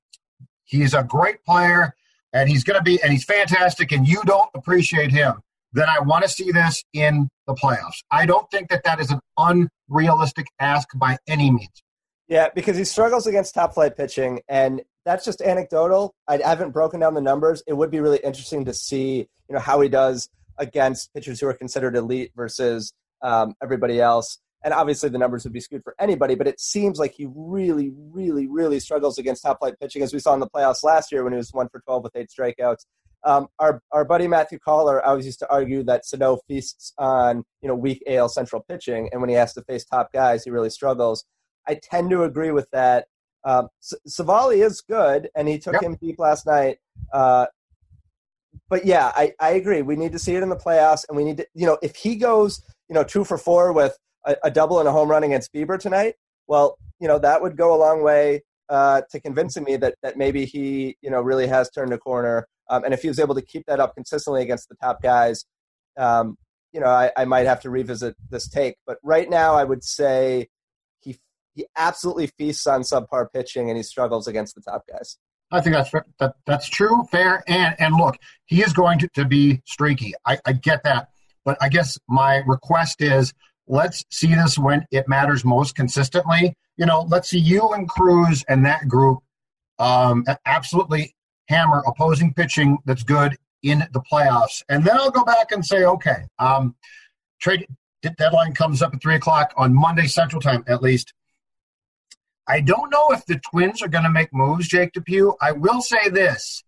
he's 0.66 0.94
a 0.94 1.04
great 1.04 1.44
player 1.46 1.96
and 2.34 2.50
he's 2.50 2.64
going 2.64 2.78
to 2.78 2.84
be 2.84 3.02
and 3.02 3.12
he's 3.12 3.24
fantastic, 3.24 3.92
and 3.92 4.08
you 4.08 4.22
don't 4.26 4.50
appreciate 4.54 5.12
him, 5.12 5.42
then 5.74 5.88
I 5.90 6.00
want 6.02 6.24
to 6.24 6.30
see 6.30 6.52
this 6.52 6.84
in 6.94 7.30
the 7.48 7.54
playoffs. 7.54 8.04
I 8.12 8.26
don't 8.26 8.50
think 8.52 8.70
that 8.70 8.84
that 8.84 9.00
is 9.00 9.12
an 9.12 9.20
unrealistic 9.90 10.48
ask 10.60 10.88
by 10.96 11.18
any 11.28 11.52
means. 11.52 11.84
Yeah, 12.28 12.50
because 12.54 12.78
he 12.78 12.84
struggles 12.84 13.26
against 13.26 13.56
top 13.56 13.74
flight 13.74 13.98
pitching, 13.98 14.42
and 14.48 14.82
that's 15.04 15.26
just 15.26 15.42
anecdotal. 15.42 16.14
I 16.28 16.38
haven't 16.38 16.72
broken 16.72 17.00
down 17.00 17.16
the 17.16 17.22
numbers. 17.22 17.64
It 17.68 17.74
would 17.74 17.90
be 17.90 18.00
really 18.00 18.20
interesting 18.24 18.66
to 18.66 18.74
see, 18.74 19.28
you 19.48 19.56
know, 19.56 19.60
how 19.60 19.82
he 19.82 19.90
does 19.90 20.30
against 20.58 21.12
pitchers 21.14 21.40
who 21.40 21.48
are 21.48 21.54
considered 21.54 21.96
elite 21.96 22.32
versus 22.36 22.94
um, 23.24 23.56
everybody 23.64 24.00
else. 24.00 24.38
And 24.64 24.74
obviously, 24.74 25.10
the 25.10 25.18
numbers 25.18 25.44
would 25.46 25.54
be 25.54 25.62
skewed 25.62 25.84
for 25.84 25.96
anybody, 26.00 26.36
but 26.36 26.46
it 26.46 26.60
seems 26.60 27.00
like 27.00 27.14
he 27.14 27.28
really, 27.34 27.92
really, 27.96 28.46
really 28.46 28.80
struggles 28.80 29.18
against 29.18 29.42
top 29.42 29.60
flight 29.60 29.76
pitching, 29.80 30.04
as 30.04 30.14
we 30.14 30.20
saw 30.20 30.34
in 30.34 30.40
the 30.40 30.50
playoffs 30.50 30.84
last 30.84 31.12
year 31.12 31.24
when 31.24 31.34
he 31.34 31.38
was 31.38 31.52
one 31.52 31.70
for 31.70 31.80
12 31.80 32.04
with 32.04 32.16
eight 32.16 32.30
strikeouts. 32.30 32.86
Um, 33.24 33.48
our, 33.60 33.82
our 33.92 34.06
buddy 34.06 34.28
Matthew 34.28 34.60
Coller 34.60 35.04
always 35.06 35.26
used 35.26 35.40
to 35.40 35.50
argue 35.50 35.84
that 35.84 36.06
Sano 36.06 36.38
feasts 36.48 36.94
on 36.98 37.44
you 37.62 37.68
know 37.68 37.76
weak 37.76 38.02
AL 38.08 38.30
Central 38.30 38.64
pitching, 38.68 39.10
and 39.12 39.22
when 39.22 39.30
he 39.30 39.36
has 39.36 39.54
to 39.54 39.62
face 39.64 39.86
top 39.86 40.12
guys, 40.14 40.44
he 40.44 40.52
really 40.52 40.70
struggles. 40.70 41.26
I 41.68 41.76
tend 41.76 42.10
to 42.12 42.24
agree 42.24 42.52
with 42.52 42.70
that. 42.72 43.08
Um, 43.44 43.68
Civale 44.08 44.64
is 44.64 44.82
good, 44.82 45.30
and 45.36 45.48
he 45.48 45.60
took 45.60 45.74
yep. 45.74 45.84
him 45.84 45.98
deep 46.02 46.20
last 46.20 46.46
night. 46.46 46.78
Uh, 47.14 47.48
but 48.70 48.86
yeah, 48.86 49.12
I, 49.16 49.34
I 49.40 49.52
agree. 49.52 49.82
We 49.82 49.96
need 49.96 50.12
to 50.12 50.20
see 50.20 50.36
it 50.36 50.44
in 50.44 50.50
the 50.50 50.56
playoffs, 50.56 51.06
and 51.08 51.18
we 51.18 51.24
need 51.24 51.38
to, 51.38 51.48
you 51.54 51.66
know, 51.66 51.78
if 51.82 51.96
he 51.96 52.16
goes, 52.16 52.62
you 52.88 52.96
know, 52.96 53.04
two 53.04 53.24
for 53.24 53.38
four 53.38 53.74
with 53.74 53.98
a, 54.26 54.36
a 54.46 54.52
double 54.52 54.80
and 54.80 54.88
a 54.88 54.92
home 54.92 55.10
run 55.10 55.24
against 55.24 55.54
Bieber 55.54 55.80
tonight, 55.80 56.16
well, 56.48 56.78
you 57.00 57.08
know, 57.08 57.20
that 57.20 57.42
would 57.42 57.58
go 57.58 57.74
a 57.74 57.78
long 57.78 58.04
way 58.04 58.44
uh, 58.70 59.02
to 59.12 59.20
convincing 59.20 59.64
me 59.64 59.76
that 59.78 59.96
that 60.04 60.18
maybe 60.18 60.46
he, 60.46 60.98
you 61.02 61.10
know, 61.10 61.22
really 61.22 61.48
has 61.48 61.70
turned 61.70 61.94
a 61.94 61.98
corner. 61.98 62.48
Um, 62.70 62.84
and 62.84 62.94
if 62.94 63.02
he 63.02 63.08
was 63.08 63.20
able 63.20 63.36
to 63.36 63.42
keep 63.42 63.66
that 63.66 63.80
up 63.80 63.96
consistently 63.96 64.44
against 64.44 64.70
the 64.70 64.76
top 64.76 65.02
guys, 65.02 65.46
um, 65.98 66.38
you 66.72 66.80
know, 66.80 66.88
I, 66.88 67.12
I 67.18 67.26
might 67.26 67.48
have 67.48 67.62
to 67.62 67.70
revisit 67.70 68.16
this 68.30 68.48
take. 68.48 68.76
But 68.86 68.98
right 69.04 69.30
now, 69.30 69.56
I 69.56 69.64
would 69.64 69.84
say 69.84 70.50
he 71.60 71.68
absolutely 71.76 72.28
feasts 72.28 72.66
on 72.68 72.82
subpar 72.82 73.28
pitching 73.34 73.70
and 73.70 73.76
he 73.76 73.84
struggles 73.84 74.28
against 74.28 74.56
the 74.56 74.62
top 74.62 74.84
guys. 74.90 75.18
I 75.52 75.60
think 75.60 75.76
that's 75.76 75.92
that, 76.20 76.36
that's 76.46 76.70
true, 76.70 77.04
fair, 77.12 77.44
and 77.48 77.76
and 77.80 77.96
look, 77.96 78.18
he 78.46 78.62
is 78.62 78.72
going 78.72 79.00
to, 79.00 79.10
to 79.16 79.26
be 79.26 79.62
streaky. 79.66 80.14
I, 80.26 80.38
I 80.46 80.54
get 80.54 80.84
that, 80.84 81.10
but 81.44 81.58
I 81.60 81.70
guess 81.70 81.98
my 82.08 82.44
request 82.46 83.02
is 83.02 83.34
let's 83.70 84.04
see 84.10 84.34
this 84.36 84.58
when 84.58 84.86
it 84.92 85.08
matters 85.08 85.46
most 85.46 85.76
consistently. 85.76 86.56
You 86.76 86.86
know, 86.86 87.06
let's 87.08 87.30
see 87.30 87.40
you 87.40 87.70
and 87.70 87.88
Cruz 87.88 88.44
and 88.50 88.66
that 88.66 88.88
group 88.88 89.20
um, 89.78 90.26
absolutely 90.46 91.16
hammer 91.48 91.84
opposing 91.88 92.34
pitching 92.34 92.80
that's 92.86 93.04
good 93.04 93.38
in 93.64 93.88
the 93.92 94.02
playoffs, 94.02 94.64
and 94.70 94.84
then 94.84 94.98
I'll 94.98 95.12
go 95.12 95.24
back 95.24 95.52
and 95.52 95.66
say, 95.66 95.84
okay, 95.84 96.26
um, 96.38 96.76
trade 97.40 97.66
deadline 98.18 98.54
comes 98.54 98.82
up 98.82 98.94
at 98.94 99.02
three 99.02 99.16
o'clock 99.16 99.54
on 99.58 99.74
Monday 99.74 100.08
Central 100.08 100.42
Time, 100.42 100.64
at 100.68 100.82
least. 100.82 101.14
I 102.48 102.62
don't 102.62 102.90
know 102.90 103.10
if 103.12 103.26
the 103.26 103.40
Twins 103.52 103.82
are 103.82 103.88
going 103.88 104.06
to 104.06 104.10
make 104.10 104.34
moves, 104.34 104.68
Jake 104.68 104.94
Depew. 104.94 105.34
I 105.42 105.52
will 105.52 105.82
say 105.82 106.10
this. 106.10 106.64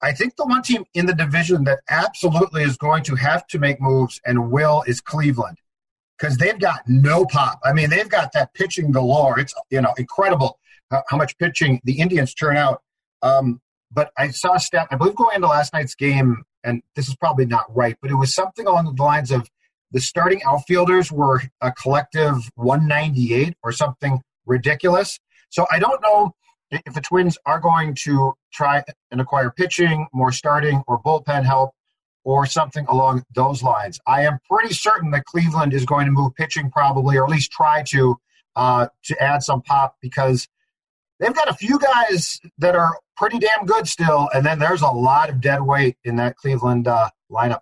I 0.00 0.12
think 0.12 0.34
the 0.34 0.46
one 0.46 0.62
team 0.62 0.84
in 0.94 1.06
the 1.06 1.14
division 1.14 1.64
that 1.64 1.80
absolutely 1.88 2.64
is 2.64 2.76
going 2.76 3.04
to 3.04 3.14
have 3.14 3.46
to 3.48 3.58
make 3.58 3.80
moves 3.80 4.20
and 4.24 4.50
will 4.50 4.82
is 4.86 5.00
Cleveland 5.00 5.58
because 6.22 6.36
they've 6.36 6.58
got 6.58 6.82
no 6.86 7.26
pop. 7.26 7.58
I 7.64 7.72
mean, 7.72 7.90
they've 7.90 8.08
got 8.08 8.32
that 8.32 8.54
pitching 8.54 8.92
galore. 8.92 9.40
It's 9.40 9.52
you 9.70 9.80
know 9.80 9.92
incredible 9.98 10.58
how, 10.90 11.02
how 11.08 11.16
much 11.16 11.36
pitching 11.38 11.80
the 11.84 11.98
Indians 11.98 12.32
turn 12.32 12.56
out. 12.56 12.82
Um, 13.22 13.60
but 13.90 14.12
I 14.16 14.28
saw 14.28 14.54
a 14.54 14.60
stat. 14.60 14.86
I 14.90 14.96
believe 14.96 15.16
going 15.16 15.34
into 15.34 15.48
last 15.48 15.72
night's 15.72 15.96
game, 15.96 16.44
and 16.62 16.80
this 16.94 17.08
is 17.08 17.16
probably 17.16 17.44
not 17.44 17.64
right, 17.74 17.96
but 18.00 18.10
it 18.10 18.14
was 18.14 18.32
something 18.32 18.66
along 18.66 18.94
the 18.94 19.02
lines 19.02 19.32
of 19.32 19.48
the 19.90 20.00
starting 20.00 20.40
outfielders 20.46 21.10
were 21.10 21.42
a 21.60 21.72
collective 21.72 22.36
198 22.54 23.54
or 23.62 23.72
something 23.72 24.20
ridiculous. 24.46 25.18
So 25.50 25.66
I 25.70 25.78
don't 25.78 26.00
know 26.02 26.32
if 26.70 26.94
the 26.94 27.02
Twins 27.02 27.36
are 27.44 27.60
going 27.60 27.94
to 28.04 28.32
try 28.52 28.82
and 29.10 29.20
acquire 29.20 29.50
pitching, 29.50 30.06
more 30.14 30.32
starting, 30.32 30.82
or 30.86 31.02
bullpen 31.02 31.44
help, 31.44 31.72
or 32.24 32.46
something 32.46 32.86
along 32.88 33.24
those 33.34 33.62
lines. 33.62 33.98
I 34.06 34.22
am 34.22 34.38
pretty 34.48 34.74
certain 34.74 35.10
that 35.10 35.24
Cleveland 35.24 35.72
is 35.72 35.84
going 35.84 36.06
to 36.06 36.12
move 36.12 36.34
pitching 36.34 36.70
probably, 36.70 37.16
or 37.16 37.24
at 37.24 37.30
least 37.30 37.50
try 37.50 37.82
to, 37.84 38.16
uh, 38.56 38.88
to 39.04 39.22
add 39.22 39.42
some 39.42 39.62
pop 39.62 39.96
because 40.00 40.48
they've 41.18 41.34
got 41.34 41.48
a 41.48 41.54
few 41.54 41.78
guys 41.78 42.40
that 42.58 42.76
are 42.76 42.98
pretty 43.16 43.38
damn 43.38 43.66
good 43.66 43.86
still, 43.86 44.28
and 44.34 44.44
then 44.44 44.58
there's 44.58 44.82
a 44.82 44.88
lot 44.88 45.30
of 45.30 45.40
dead 45.40 45.62
weight 45.62 45.96
in 46.04 46.16
that 46.16 46.36
Cleveland 46.36 46.88
uh, 46.88 47.10
lineup. 47.30 47.60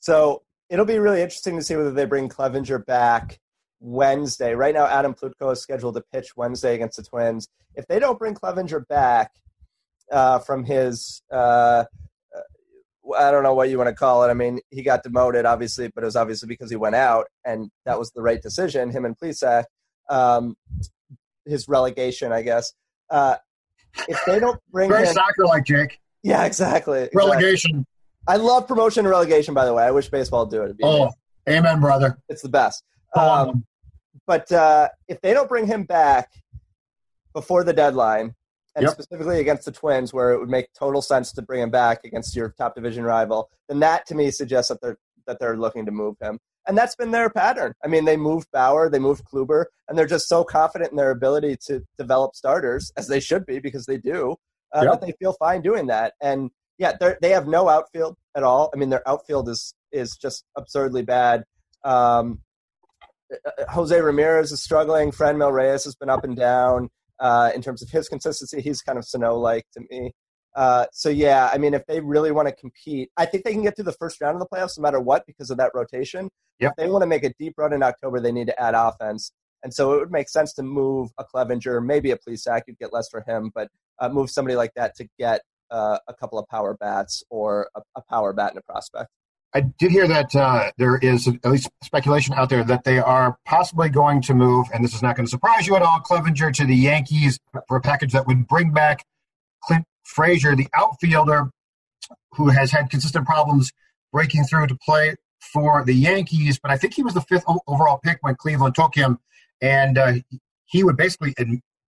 So 0.00 0.42
it'll 0.68 0.84
be 0.84 0.98
really 0.98 1.22
interesting 1.22 1.56
to 1.56 1.62
see 1.62 1.76
whether 1.76 1.92
they 1.92 2.04
bring 2.04 2.28
Clevinger 2.28 2.84
back 2.84 3.40
Wednesday. 3.80 4.54
Right 4.54 4.74
now, 4.74 4.86
Adam 4.86 5.14
Plutko 5.14 5.52
is 5.52 5.60
scheduled 5.60 5.94
to 5.94 6.02
pitch 6.12 6.36
Wednesday 6.36 6.74
against 6.74 6.96
the 6.96 7.02
Twins. 7.02 7.48
If 7.74 7.86
they 7.86 7.98
don't 7.98 8.18
bring 8.18 8.34
Clevinger 8.34 8.86
back 8.88 9.32
uh, 10.10 10.38
from 10.40 10.64
his, 10.64 11.22
uh, 11.30 11.84
I 13.18 13.30
don't 13.30 13.42
know 13.42 13.54
what 13.54 13.68
you 13.68 13.78
want 13.78 13.88
to 13.88 13.94
call 13.94 14.24
it. 14.24 14.28
I 14.28 14.34
mean, 14.34 14.60
he 14.70 14.82
got 14.82 15.02
demoted, 15.02 15.44
obviously, 15.44 15.88
but 15.94 16.02
it 16.02 16.06
was 16.06 16.16
obviously 16.16 16.48
because 16.48 16.70
he 16.70 16.76
went 16.76 16.94
out, 16.94 17.26
and 17.44 17.70
that 17.84 17.98
was 17.98 18.10
the 18.12 18.22
right 18.22 18.40
decision. 18.40 18.90
Him 18.90 19.04
and 19.04 19.16
Plesac, 19.16 19.64
um, 20.08 20.56
his 21.44 21.68
relegation, 21.68 22.32
I 22.32 22.42
guess. 22.42 22.72
Uh, 23.10 23.36
if 24.08 24.20
they 24.26 24.38
don't 24.40 24.60
bring 24.70 24.90
very 24.90 25.06
him, 25.06 25.14
soccer 25.14 25.44
like 25.44 25.64
Jake. 25.64 26.00
Yeah, 26.22 26.44
exactly, 26.44 27.04
exactly. 27.04 27.18
Relegation. 27.18 27.86
I 28.26 28.36
love 28.36 28.66
promotion 28.66 29.00
and 29.04 29.10
relegation. 29.10 29.54
By 29.54 29.64
the 29.64 29.72
way, 29.72 29.84
I 29.84 29.92
wish 29.92 30.08
baseball 30.08 30.46
would 30.46 30.50
do 30.50 30.62
it. 30.62 30.76
Oh, 30.82 30.94
amazing. 30.96 31.12
amen, 31.48 31.80
brother. 31.80 32.18
It's 32.28 32.42
the 32.42 32.48
best. 32.48 32.82
Um, 33.14 33.64
but 34.26 34.50
uh, 34.50 34.88
if 35.08 35.20
they 35.20 35.32
don't 35.32 35.48
bring 35.48 35.66
him 35.66 35.84
back 35.84 36.30
before 37.32 37.62
the 37.62 37.72
deadline, 37.72 38.34
and 38.76 38.84
yep. 38.84 38.92
specifically 38.92 39.40
against 39.40 39.64
the 39.64 39.72
Twins, 39.72 40.12
where 40.12 40.30
it 40.32 40.38
would 40.38 40.50
make 40.50 40.72
total 40.78 41.00
sense 41.02 41.32
to 41.32 41.42
bring 41.42 41.62
him 41.62 41.70
back 41.70 42.04
against 42.04 42.36
your 42.36 42.54
top 42.58 42.74
division 42.74 43.02
rival, 43.04 43.48
then 43.68 43.80
that 43.80 44.06
to 44.06 44.14
me 44.14 44.30
suggests 44.30 44.68
that 44.68 44.80
they're 44.80 44.98
that 45.26 45.40
they're 45.40 45.56
looking 45.56 45.86
to 45.86 45.90
move 45.90 46.14
him. 46.20 46.38
And 46.68 46.76
that's 46.76 46.94
been 46.94 47.10
their 47.10 47.30
pattern. 47.30 47.72
I 47.84 47.88
mean, 47.88 48.04
they 48.04 48.16
moved 48.16 48.48
Bauer, 48.52 48.90
they 48.90 48.98
moved 48.98 49.24
Kluber, 49.24 49.66
and 49.88 49.98
they're 49.98 50.06
just 50.06 50.28
so 50.28 50.44
confident 50.44 50.90
in 50.90 50.96
their 50.96 51.10
ability 51.10 51.56
to 51.66 51.82
develop 51.96 52.34
starters, 52.34 52.92
as 52.96 53.08
they 53.08 53.20
should 53.20 53.46
be 53.46 53.58
because 53.58 53.86
they 53.86 53.98
do, 53.98 54.36
uh, 54.72 54.82
yep. 54.82 54.92
that 54.92 55.06
they 55.06 55.12
feel 55.18 55.32
fine 55.32 55.62
doing 55.62 55.86
that. 55.86 56.14
And 56.20 56.50
yeah, 56.78 56.92
they 57.20 57.30
have 57.30 57.46
no 57.46 57.68
outfield 57.68 58.16
at 58.36 58.42
all. 58.42 58.70
I 58.74 58.76
mean, 58.76 58.90
their 58.90 59.08
outfield 59.08 59.48
is 59.48 59.74
is 59.90 60.16
just 60.16 60.44
absurdly 60.56 61.02
bad. 61.02 61.44
Um, 61.82 62.40
Jose 63.70 63.98
Ramirez 63.98 64.52
is 64.52 64.62
struggling. 64.62 65.10
Franmil 65.10 65.52
Reyes 65.52 65.84
has 65.84 65.94
been 65.94 66.10
up 66.10 66.24
and 66.24 66.36
down 66.36 66.90
uh, 67.20 67.50
in 67.54 67.62
terms 67.62 67.82
of 67.82 67.90
his 67.90 68.08
consistency. 68.08 68.60
He's 68.60 68.82
kind 68.82 68.98
of 68.98 69.04
Sano 69.04 69.36
like 69.36 69.64
to 69.72 69.80
me. 69.90 70.12
Uh, 70.54 70.86
so 70.92 71.10
yeah, 71.10 71.50
I 71.52 71.58
mean, 71.58 71.74
if 71.74 71.84
they 71.86 72.00
really 72.00 72.32
want 72.32 72.48
to 72.48 72.54
compete, 72.54 73.10
I 73.16 73.26
think 73.26 73.44
they 73.44 73.52
can 73.52 73.62
get 73.62 73.76
through 73.76 73.84
the 73.84 73.92
first 73.92 74.20
round 74.20 74.36
of 74.36 74.40
the 74.40 74.46
playoffs 74.46 74.78
no 74.78 74.82
matter 74.82 75.00
what 75.00 75.26
because 75.26 75.50
of 75.50 75.58
that 75.58 75.72
rotation. 75.74 76.30
Yep. 76.60 76.72
If 76.72 76.76
they 76.76 76.90
want 76.90 77.02
to 77.02 77.06
make 77.06 77.24
a 77.24 77.32
deep 77.38 77.54
run 77.58 77.74
in 77.74 77.82
October, 77.82 78.20
they 78.20 78.32
need 78.32 78.46
to 78.46 78.60
add 78.60 78.74
offense, 78.74 79.32
and 79.62 79.74
so 79.74 79.92
it 79.92 80.00
would 80.00 80.10
make 80.10 80.30
sense 80.30 80.54
to 80.54 80.62
move 80.62 81.10
a 81.18 81.24
Clevinger, 81.24 81.84
maybe 81.84 82.10
a 82.12 82.16
Plesac. 82.16 82.62
You'd 82.66 82.78
get 82.78 82.92
less 82.92 83.08
for 83.10 83.22
him, 83.26 83.50
but 83.54 83.68
uh, 83.98 84.08
move 84.08 84.30
somebody 84.30 84.56
like 84.56 84.72
that 84.76 84.94
to 84.96 85.06
get 85.18 85.42
uh, 85.70 85.98
a 86.08 86.14
couple 86.14 86.38
of 86.38 86.48
power 86.48 86.74
bats 86.74 87.22
or 87.30 87.68
a, 87.74 87.82
a 87.96 88.02
power 88.08 88.32
bat 88.32 88.50
and 88.50 88.58
a 88.58 88.62
prospect. 88.62 89.10
I 89.56 89.60
did 89.60 89.90
hear 89.90 90.06
that 90.06 90.36
uh, 90.36 90.70
there 90.76 90.98
is 90.98 91.26
at 91.26 91.46
least 91.46 91.70
speculation 91.82 92.34
out 92.34 92.50
there 92.50 92.62
that 92.62 92.84
they 92.84 92.98
are 92.98 93.38
possibly 93.46 93.88
going 93.88 94.20
to 94.22 94.34
move, 94.34 94.66
and 94.74 94.84
this 94.84 94.94
is 94.94 95.00
not 95.00 95.16
going 95.16 95.24
to 95.24 95.30
surprise 95.30 95.66
you 95.66 95.74
at 95.76 95.80
all, 95.80 95.98
Clevinger 96.00 96.52
to 96.56 96.66
the 96.66 96.76
Yankees 96.76 97.38
for 97.66 97.78
a 97.78 97.80
package 97.80 98.12
that 98.12 98.26
would 98.26 98.46
bring 98.46 98.70
back 98.74 99.06
Clint 99.64 99.86
Frazier, 100.04 100.54
the 100.54 100.68
outfielder 100.74 101.48
who 102.32 102.50
has 102.50 102.70
had 102.70 102.90
consistent 102.90 103.24
problems 103.24 103.72
breaking 104.12 104.44
through 104.44 104.66
to 104.66 104.76
play 104.76 105.14
for 105.40 105.82
the 105.86 105.94
Yankees. 105.94 106.58
But 106.58 106.70
I 106.70 106.76
think 106.76 106.92
he 106.92 107.02
was 107.02 107.14
the 107.14 107.22
fifth 107.22 107.44
overall 107.66 107.98
pick 108.04 108.18
when 108.20 108.34
Cleveland 108.34 108.74
took 108.74 108.94
him, 108.94 109.16
and 109.62 109.96
uh, 109.96 110.12
he 110.66 110.84
would 110.84 110.98
basically, 110.98 111.32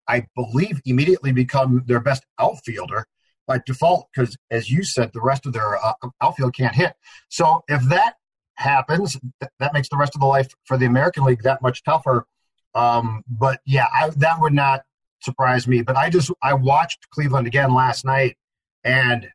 I 0.08 0.26
believe, 0.34 0.80
immediately 0.86 1.32
become 1.32 1.84
their 1.86 2.00
best 2.00 2.24
outfielder 2.38 3.04
by 3.48 3.60
default 3.66 4.06
because, 4.14 4.36
as 4.52 4.70
you 4.70 4.84
said, 4.84 5.10
the 5.12 5.20
rest 5.20 5.46
of 5.46 5.52
their 5.52 5.76
uh, 5.84 5.94
outfield 6.22 6.54
can't 6.54 6.76
hit. 6.76 6.92
So 7.28 7.64
if 7.66 7.82
that 7.88 8.14
happens, 8.54 9.18
th- 9.40 9.50
that 9.58 9.72
makes 9.72 9.88
the 9.88 9.96
rest 9.96 10.14
of 10.14 10.20
the 10.20 10.26
life 10.26 10.54
for 10.64 10.76
the 10.76 10.86
American 10.86 11.24
League 11.24 11.42
that 11.42 11.62
much 11.62 11.82
tougher. 11.82 12.26
Um, 12.74 13.24
but 13.26 13.60
yeah, 13.66 13.86
I, 13.92 14.10
that 14.10 14.40
would 14.40 14.52
not 14.52 14.82
surprise 15.20 15.66
me. 15.66 15.82
But 15.82 15.96
I 15.96 16.10
just 16.10 16.30
I 16.42 16.54
watched 16.54 17.10
Cleveland 17.10 17.46
again 17.48 17.74
last 17.74 18.04
night, 18.04 18.36
and 18.84 19.28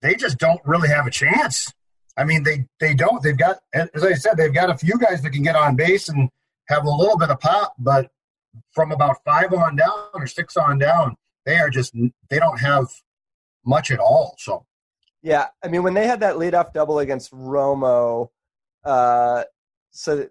they 0.00 0.14
just 0.14 0.38
don't 0.38 0.60
really 0.64 0.88
have 0.88 1.06
a 1.06 1.10
chance. 1.10 1.72
I 2.16 2.24
mean, 2.24 2.44
they 2.44 2.66
they 2.80 2.94
don't. 2.94 3.22
They've 3.22 3.36
got, 3.36 3.58
as 3.74 4.04
I 4.04 4.14
said, 4.14 4.36
they've 4.36 4.54
got 4.54 4.70
a 4.70 4.78
few 4.78 4.98
guys 4.98 5.22
that 5.22 5.30
can 5.30 5.42
get 5.42 5.56
on 5.56 5.76
base 5.76 6.08
and 6.08 6.30
have 6.68 6.84
a 6.84 6.90
little 6.90 7.18
bit 7.18 7.30
of 7.30 7.40
pop, 7.40 7.74
but 7.78 8.10
from 8.72 8.92
about 8.92 9.16
five 9.24 9.52
on 9.52 9.76
down 9.76 10.08
or 10.14 10.26
six 10.26 10.56
on 10.56 10.78
down, 10.78 11.16
they 11.46 11.58
are 11.58 11.70
just 11.70 11.94
they 12.28 12.38
don't 12.38 12.60
have 12.60 12.86
much 13.64 13.90
at 13.90 13.98
all. 13.98 14.34
So 14.38 14.66
yeah, 15.22 15.46
I 15.64 15.68
mean 15.68 15.82
when 15.82 15.94
they 15.94 16.06
had 16.06 16.20
that 16.20 16.36
leadoff 16.36 16.72
double 16.72 17.00
against 17.00 17.32
Romo, 17.32 18.28
uh, 18.84 19.44
so 19.90 20.28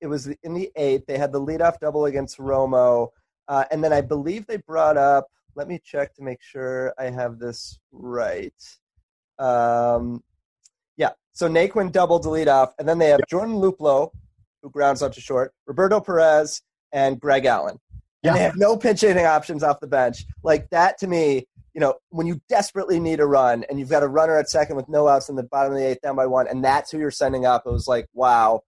it 0.00 0.06
was 0.06 0.28
in 0.42 0.54
the 0.54 0.70
eighth. 0.76 1.06
They 1.06 1.18
had 1.18 1.32
the 1.32 1.40
leadoff 1.40 1.78
double 1.80 2.06
against 2.06 2.38
Romo, 2.38 3.08
uh, 3.48 3.64
and 3.70 3.82
then 3.82 3.92
I 3.92 4.00
believe 4.00 4.46
they 4.46 4.56
brought 4.56 4.96
up. 4.96 5.28
Let 5.54 5.68
me 5.68 5.80
check 5.84 6.14
to 6.14 6.22
make 6.22 6.42
sure 6.42 6.94
I 6.98 7.04
have 7.04 7.38
this 7.38 7.78
right. 7.92 8.54
Um, 9.38 10.22
yeah, 10.96 11.10
so 11.32 11.48
Naquin 11.48 11.92
doubled 11.92 12.22
the 12.22 12.30
leadoff, 12.30 12.72
and 12.78 12.88
then 12.88 12.98
they 12.98 13.08
have 13.08 13.20
yep. 13.20 13.28
Jordan 13.28 13.56
Luplow, 13.56 14.10
who 14.62 14.70
grounds 14.70 15.02
out 15.02 15.12
to 15.14 15.20
short, 15.20 15.52
Roberto 15.66 16.00
Perez, 16.00 16.62
and 16.92 17.20
Greg 17.20 17.44
Allen 17.44 17.78
yeah. 18.22 18.30
and 18.30 18.38
they 18.38 18.42
have 18.42 18.56
no 18.56 18.76
pinch 18.76 19.00
hitting 19.00 19.26
options 19.26 19.62
off 19.62 19.80
the 19.80 19.86
bench. 19.86 20.24
Like 20.42 20.70
that 20.70 20.98
to 20.98 21.06
me, 21.06 21.46
you 21.74 21.80
know, 21.80 21.94
when 22.10 22.26
you 22.26 22.40
desperately 22.48 23.00
need 23.00 23.20
a 23.20 23.26
run 23.26 23.64
and 23.68 23.78
you've 23.78 23.88
got 23.88 24.02
a 24.02 24.08
runner 24.08 24.36
at 24.36 24.50
second 24.50 24.76
with 24.76 24.88
no 24.88 25.08
outs 25.08 25.28
in 25.28 25.36
the 25.36 25.42
bottom 25.42 25.72
of 25.72 25.78
the 25.78 25.86
eighth 25.86 26.02
down 26.02 26.16
by 26.16 26.26
one, 26.26 26.46
and 26.46 26.64
that's 26.64 26.90
who 26.90 26.98
you're 26.98 27.10
sending 27.10 27.46
up, 27.46 27.62
it 27.64 27.70
was 27.70 27.88
like, 27.88 28.08
wow, 28.12 28.62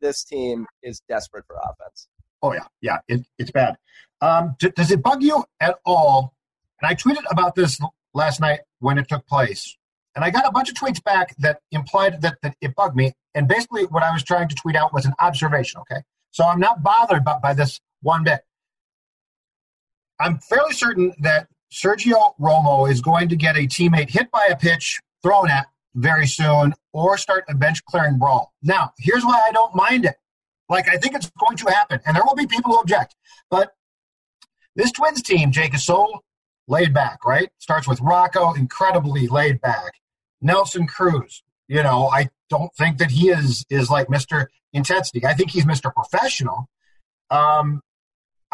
this 0.00 0.24
team 0.24 0.66
is 0.82 1.00
desperate 1.08 1.44
for 1.46 1.56
offense. 1.56 2.08
Oh 2.42 2.52
yeah, 2.52 2.66
yeah, 2.80 2.98
it, 3.08 3.26
it's 3.38 3.50
bad. 3.50 3.76
Um, 4.20 4.54
d- 4.58 4.72
does 4.74 4.90
it 4.90 5.02
bug 5.02 5.22
you 5.22 5.44
at 5.60 5.78
all? 5.84 6.34
And 6.80 6.88
I 6.88 6.94
tweeted 6.94 7.24
about 7.30 7.54
this 7.54 7.80
last 8.14 8.40
night 8.40 8.60
when 8.78 8.98
it 8.98 9.08
took 9.08 9.26
place, 9.26 9.76
and 10.14 10.24
I 10.24 10.30
got 10.30 10.46
a 10.46 10.52
bunch 10.52 10.68
of 10.68 10.76
tweets 10.76 11.02
back 11.02 11.34
that 11.38 11.60
implied 11.72 12.20
that, 12.22 12.38
that 12.42 12.54
it 12.60 12.74
bugged 12.74 12.96
me. 12.96 13.12
And 13.34 13.48
basically, 13.48 13.84
what 13.84 14.02
I 14.02 14.12
was 14.12 14.22
trying 14.22 14.48
to 14.48 14.54
tweet 14.54 14.76
out 14.76 14.92
was 14.92 15.06
an 15.06 15.14
observation. 15.18 15.80
Okay, 15.80 16.02
so 16.30 16.44
I'm 16.44 16.60
not 16.60 16.82
bothered 16.82 17.24
by, 17.24 17.38
by 17.38 17.54
this 17.54 17.80
one 18.02 18.22
bit. 18.22 18.42
I'm 20.20 20.38
fairly 20.38 20.72
certain 20.72 21.12
that 21.20 21.48
Sergio 21.72 22.34
Romo 22.40 22.90
is 22.90 23.00
going 23.00 23.28
to 23.28 23.36
get 23.36 23.56
a 23.56 23.66
teammate 23.66 24.10
hit 24.10 24.30
by 24.30 24.48
a 24.50 24.56
pitch 24.56 25.00
thrown 25.22 25.50
at 25.50 25.66
very 25.94 26.26
soon 26.26 26.74
or 26.92 27.18
start 27.18 27.44
a 27.48 27.54
bench 27.54 27.84
clearing 27.84 28.18
brawl. 28.18 28.52
Now, 28.62 28.92
here's 28.98 29.24
why 29.24 29.42
I 29.46 29.52
don't 29.52 29.74
mind 29.74 30.04
it. 30.04 30.16
Like, 30.68 30.88
I 30.88 30.96
think 30.96 31.14
it's 31.14 31.30
going 31.38 31.56
to 31.58 31.70
happen, 31.70 32.00
and 32.06 32.16
there 32.16 32.24
will 32.24 32.34
be 32.34 32.46
people 32.46 32.72
who 32.72 32.80
object. 32.80 33.14
But 33.50 33.72
this 34.74 34.90
Twins 34.92 35.22
team, 35.22 35.52
Jake, 35.52 35.74
is 35.74 35.84
so 35.84 36.22
laid 36.68 36.92
back, 36.92 37.24
right? 37.24 37.50
Starts 37.58 37.86
with 37.86 38.00
Rocco, 38.00 38.52
incredibly 38.54 39.28
laid 39.28 39.60
back. 39.60 39.92
Nelson 40.40 40.86
Cruz, 40.86 41.42
you 41.68 41.82
know, 41.82 42.08
I 42.08 42.28
don't 42.50 42.74
think 42.74 42.98
that 42.98 43.10
he 43.10 43.30
is 43.30 43.64
is 43.70 43.90
like 43.90 44.08
Mr. 44.08 44.46
Intensity. 44.72 45.24
I 45.24 45.34
think 45.34 45.50
he's 45.50 45.64
Mr. 45.64 45.92
Professional. 45.92 46.68
Um, 47.30 47.80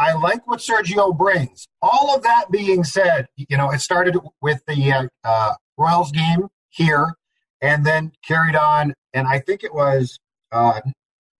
I 0.02 0.14
like 0.14 0.48
what 0.48 0.58
Sergio 0.58 1.16
brings. 1.16 1.68
All 1.80 2.12
of 2.12 2.24
that 2.24 2.46
being 2.50 2.82
said, 2.82 3.28
you 3.36 3.56
know, 3.56 3.70
it 3.70 3.78
started 3.78 4.16
with 4.40 4.60
the 4.66 4.92
uh, 4.92 5.06
uh, 5.22 5.52
Royals 5.78 6.10
game 6.10 6.48
here 6.70 7.14
and 7.60 7.86
then 7.86 8.10
carried 8.26 8.56
on. 8.56 8.94
And 9.14 9.28
I 9.28 9.38
think 9.38 9.62
it 9.62 9.72
was 9.72 10.18
uh, 10.50 10.80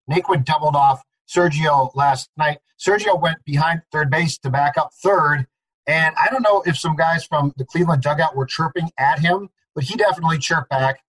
Naquin 0.09 0.45
doubled 0.45 0.76
off 0.76 1.02
Sergio 1.28 1.90
last 1.97 2.31
night. 2.37 2.59
Sergio 2.78 3.21
went 3.21 3.45
behind 3.45 3.83
third 3.90 4.11
base 4.11 4.38
to 4.38 4.50
back 4.50 4.78
up 4.78 4.90
third. 5.02 5.49
And 5.88 6.14
I 6.16 6.28
don't 6.31 6.42
know 6.42 6.62
if 6.64 6.78
some 6.78 6.95
guys 6.95 7.25
from 7.25 7.52
the 7.57 7.64
Cleveland 7.64 8.02
dugout 8.02 8.37
were 8.37 8.47
chirping 8.47 8.92
at 8.97 9.19
him, 9.19 9.49
but 9.75 9.83
he 9.83 9.97
definitely 9.97 10.38
chirped 10.38 10.71
back. 10.71 11.00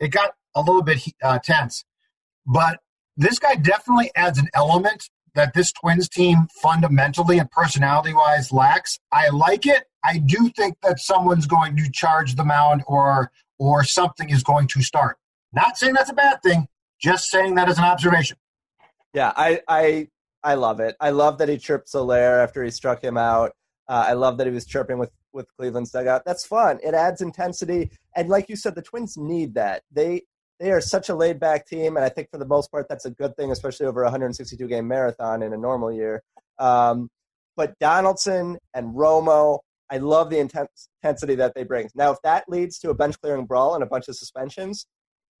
It 0.00 0.08
got 0.08 0.32
a 0.54 0.62
little 0.62 0.82
bit 0.82 1.02
uh, 1.22 1.40
tense. 1.40 1.84
But 2.46 2.80
this 3.18 3.38
guy 3.38 3.56
definitely 3.56 4.12
adds 4.16 4.38
an 4.38 4.48
element 4.54 5.10
that 5.36 5.54
this 5.54 5.70
Twins 5.70 6.08
team 6.08 6.48
fundamentally 6.60 7.38
and 7.38 7.50
personality 7.50 8.12
wise 8.12 8.50
lacks. 8.50 8.98
I 9.12 9.28
like 9.28 9.66
it. 9.66 9.84
I 10.02 10.18
do 10.18 10.50
think 10.56 10.76
that 10.82 10.98
someone's 10.98 11.46
going 11.46 11.76
to 11.76 11.90
charge 11.92 12.34
the 12.34 12.44
mound 12.44 12.82
or 12.86 13.30
or 13.58 13.84
something 13.84 14.28
is 14.28 14.42
going 14.42 14.66
to 14.68 14.82
start. 14.82 15.16
Not 15.52 15.78
saying 15.78 15.94
that's 15.94 16.10
a 16.10 16.14
bad 16.14 16.42
thing, 16.42 16.66
just 17.00 17.30
saying 17.30 17.54
that 17.54 17.68
as 17.68 17.78
an 17.78 17.84
observation. 17.84 18.36
Yeah, 19.14 19.32
I 19.36 19.60
I 19.68 20.08
I 20.42 20.54
love 20.54 20.80
it. 20.80 20.96
I 21.00 21.10
love 21.10 21.38
that 21.38 21.48
he 21.48 21.58
chirped 21.58 21.88
Soler 21.88 22.40
after 22.40 22.62
he 22.62 22.70
struck 22.70 23.02
him 23.02 23.16
out. 23.16 23.52
Uh, 23.88 24.04
I 24.08 24.12
love 24.14 24.38
that 24.38 24.46
he 24.46 24.52
was 24.52 24.66
chirping 24.66 24.98
with 24.98 25.10
with 25.32 25.46
Cleveland's 25.56 25.90
dugout. 25.90 26.22
That's 26.24 26.46
fun. 26.46 26.78
It 26.82 26.94
adds 26.94 27.20
intensity, 27.20 27.90
and 28.16 28.28
like 28.28 28.48
you 28.48 28.56
said, 28.56 28.74
the 28.74 28.82
Twins 28.82 29.16
need 29.16 29.54
that. 29.54 29.82
They 29.92 30.22
they 30.58 30.70
are 30.70 30.80
such 30.80 31.08
a 31.08 31.14
laid 31.14 31.38
back 31.38 31.66
team, 31.66 31.96
and 31.96 32.04
I 32.04 32.08
think 32.08 32.30
for 32.30 32.38
the 32.38 32.46
most 32.46 32.70
part 32.70 32.88
that's 32.88 33.04
a 33.04 33.10
good 33.10 33.36
thing, 33.36 33.50
especially 33.50 33.86
over 33.86 34.02
a 34.02 34.06
162 34.06 34.66
game 34.66 34.88
marathon 34.88 35.42
in 35.42 35.52
a 35.52 35.56
normal 35.56 35.92
year. 35.92 36.22
Um, 36.58 37.08
but 37.56 37.78
Donaldson 37.78 38.58
and 38.74 38.94
Romo, 38.94 39.60
I 39.90 39.98
love 39.98 40.30
the 40.30 40.38
intensity 40.38 41.34
that 41.36 41.54
they 41.54 41.64
bring. 41.64 41.88
Now, 41.94 42.12
if 42.12 42.18
that 42.24 42.44
leads 42.48 42.78
to 42.80 42.90
a 42.90 42.94
bench 42.94 43.20
clearing 43.20 43.46
brawl 43.46 43.74
and 43.74 43.82
a 43.82 43.86
bunch 43.86 44.08
of 44.08 44.16
suspensions, 44.16 44.86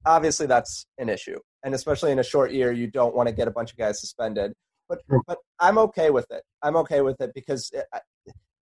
obviously 0.04 0.46
that's 0.46 0.86
an 0.98 1.08
issue, 1.08 1.38
and 1.64 1.74
especially 1.74 2.12
in 2.12 2.18
a 2.18 2.24
short 2.24 2.52
year, 2.52 2.72
you 2.72 2.86
don't 2.86 3.14
want 3.14 3.28
to 3.28 3.34
get 3.34 3.48
a 3.48 3.52
bunch 3.52 3.72
of 3.72 3.78
guys 3.78 4.00
suspended. 4.00 4.52
But 4.88 5.00
but 5.26 5.38
I'm 5.58 5.78
okay 5.78 6.10
with 6.10 6.30
it. 6.30 6.42
I'm 6.62 6.76
okay 6.76 7.00
with 7.00 7.20
it 7.20 7.32
because 7.34 7.70
it, 7.72 7.86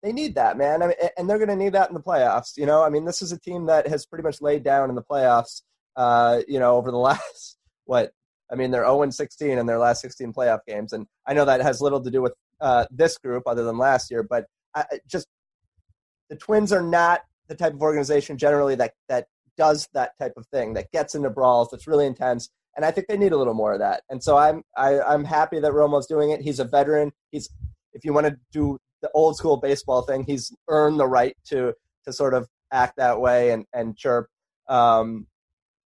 they 0.02 0.12
need 0.12 0.34
that, 0.36 0.56
man. 0.56 0.82
I 0.82 0.86
mean, 0.88 0.96
and 1.16 1.28
they're 1.28 1.38
going 1.38 1.48
to 1.48 1.56
need 1.56 1.72
that 1.72 1.88
in 1.88 1.94
the 1.94 2.00
playoffs. 2.00 2.56
You 2.56 2.66
know, 2.66 2.82
I 2.82 2.90
mean, 2.90 3.04
this 3.04 3.22
is 3.22 3.32
a 3.32 3.40
team 3.40 3.66
that 3.66 3.88
has 3.88 4.06
pretty 4.06 4.22
much 4.22 4.40
laid 4.40 4.62
down 4.62 4.90
in 4.90 4.96
the 4.96 5.02
playoffs. 5.02 5.62
Uh, 5.96 6.40
you 6.48 6.58
know, 6.58 6.76
over 6.76 6.90
the 6.90 6.96
last 7.10 7.58
what 7.84 8.12
I 8.50 8.56
mean, 8.56 8.70
they're 8.70 8.84
0 8.84 9.08
16 9.10 9.58
in 9.58 9.66
their 9.66 9.78
last 9.78 10.00
16 10.02 10.32
playoff 10.32 10.60
games, 10.66 10.92
and 10.92 11.06
I 11.26 11.34
know 11.34 11.44
that 11.44 11.60
has 11.60 11.80
little 11.80 12.02
to 12.02 12.10
do 12.10 12.22
with 12.22 12.34
uh, 12.60 12.86
this 12.90 13.18
group 13.18 13.44
other 13.46 13.64
than 13.64 13.78
last 13.78 14.10
year. 14.10 14.22
But 14.22 14.46
I, 14.74 14.84
just 15.06 15.28
the 16.28 16.36
Twins 16.36 16.72
are 16.72 16.82
not 16.82 17.22
the 17.48 17.54
type 17.54 17.74
of 17.74 17.82
organization 17.82 18.38
generally 18.38 18.74
that 18.76 18.94
that 19.08 19.26
does 19.56 19.88
that 19.94 20.18
type 20.18 20.32
of 20.36 20.46
thing 20.48 20.74
that 20.74 20.90
gets 20.90 21.14
into 21.14 21.30
brawls 21.30 21.68
that's 21.70 21.86
really 21.86 22.06
intense 22.06 22.50
and 22.76 22.84
I 22.84 22.90
think 22.90 23.06
they 23.06 23.16
need 23.16 23.32
a 23.32 23.36
little 23.36 23.54
more 23.54 23.72
of 23.72 23.78
that. 23.80 24.02
And 24.10 24.22
so 24.22 24.36
I'm 24.36 24.62
I, 24.76 24.94
am 24.94 25.02
i 25.06 25.14
am 25.14 25.24
happy 25.24 25.60
that 25.60 25.72
Romo's 25.72 26.06
doing 26.06 26.30
it. 26.30 26.40
He's 26.40 26.58
a 26.58 26.64
veteran. 26.64 27.12
He's 27.30 27.48
if 27.92 28.04
you 28.04 28.12
want 28.12 28.26
to 28.26 28.36
do 28.52 28.78
the 29.02 29.10
old 29.14 29.36
school 29.36 29.56
baseball 29.56 30.02
thing. 30.02 30.24
He's 30.24 30.52
earned 30.68 30.98
the 30.98 31.06
right 31.06 31.36
to 31.46 31.72
to 32.04 32.12
sort 32.12 32.34
of 32.34 32.48
act 32.72 32.96
that 32.96 33.20
way 33.20 33.50
and 33.50 33.64
and 33.72 33.96
chirp. 33.96 34.28
Um, 34.68 35.26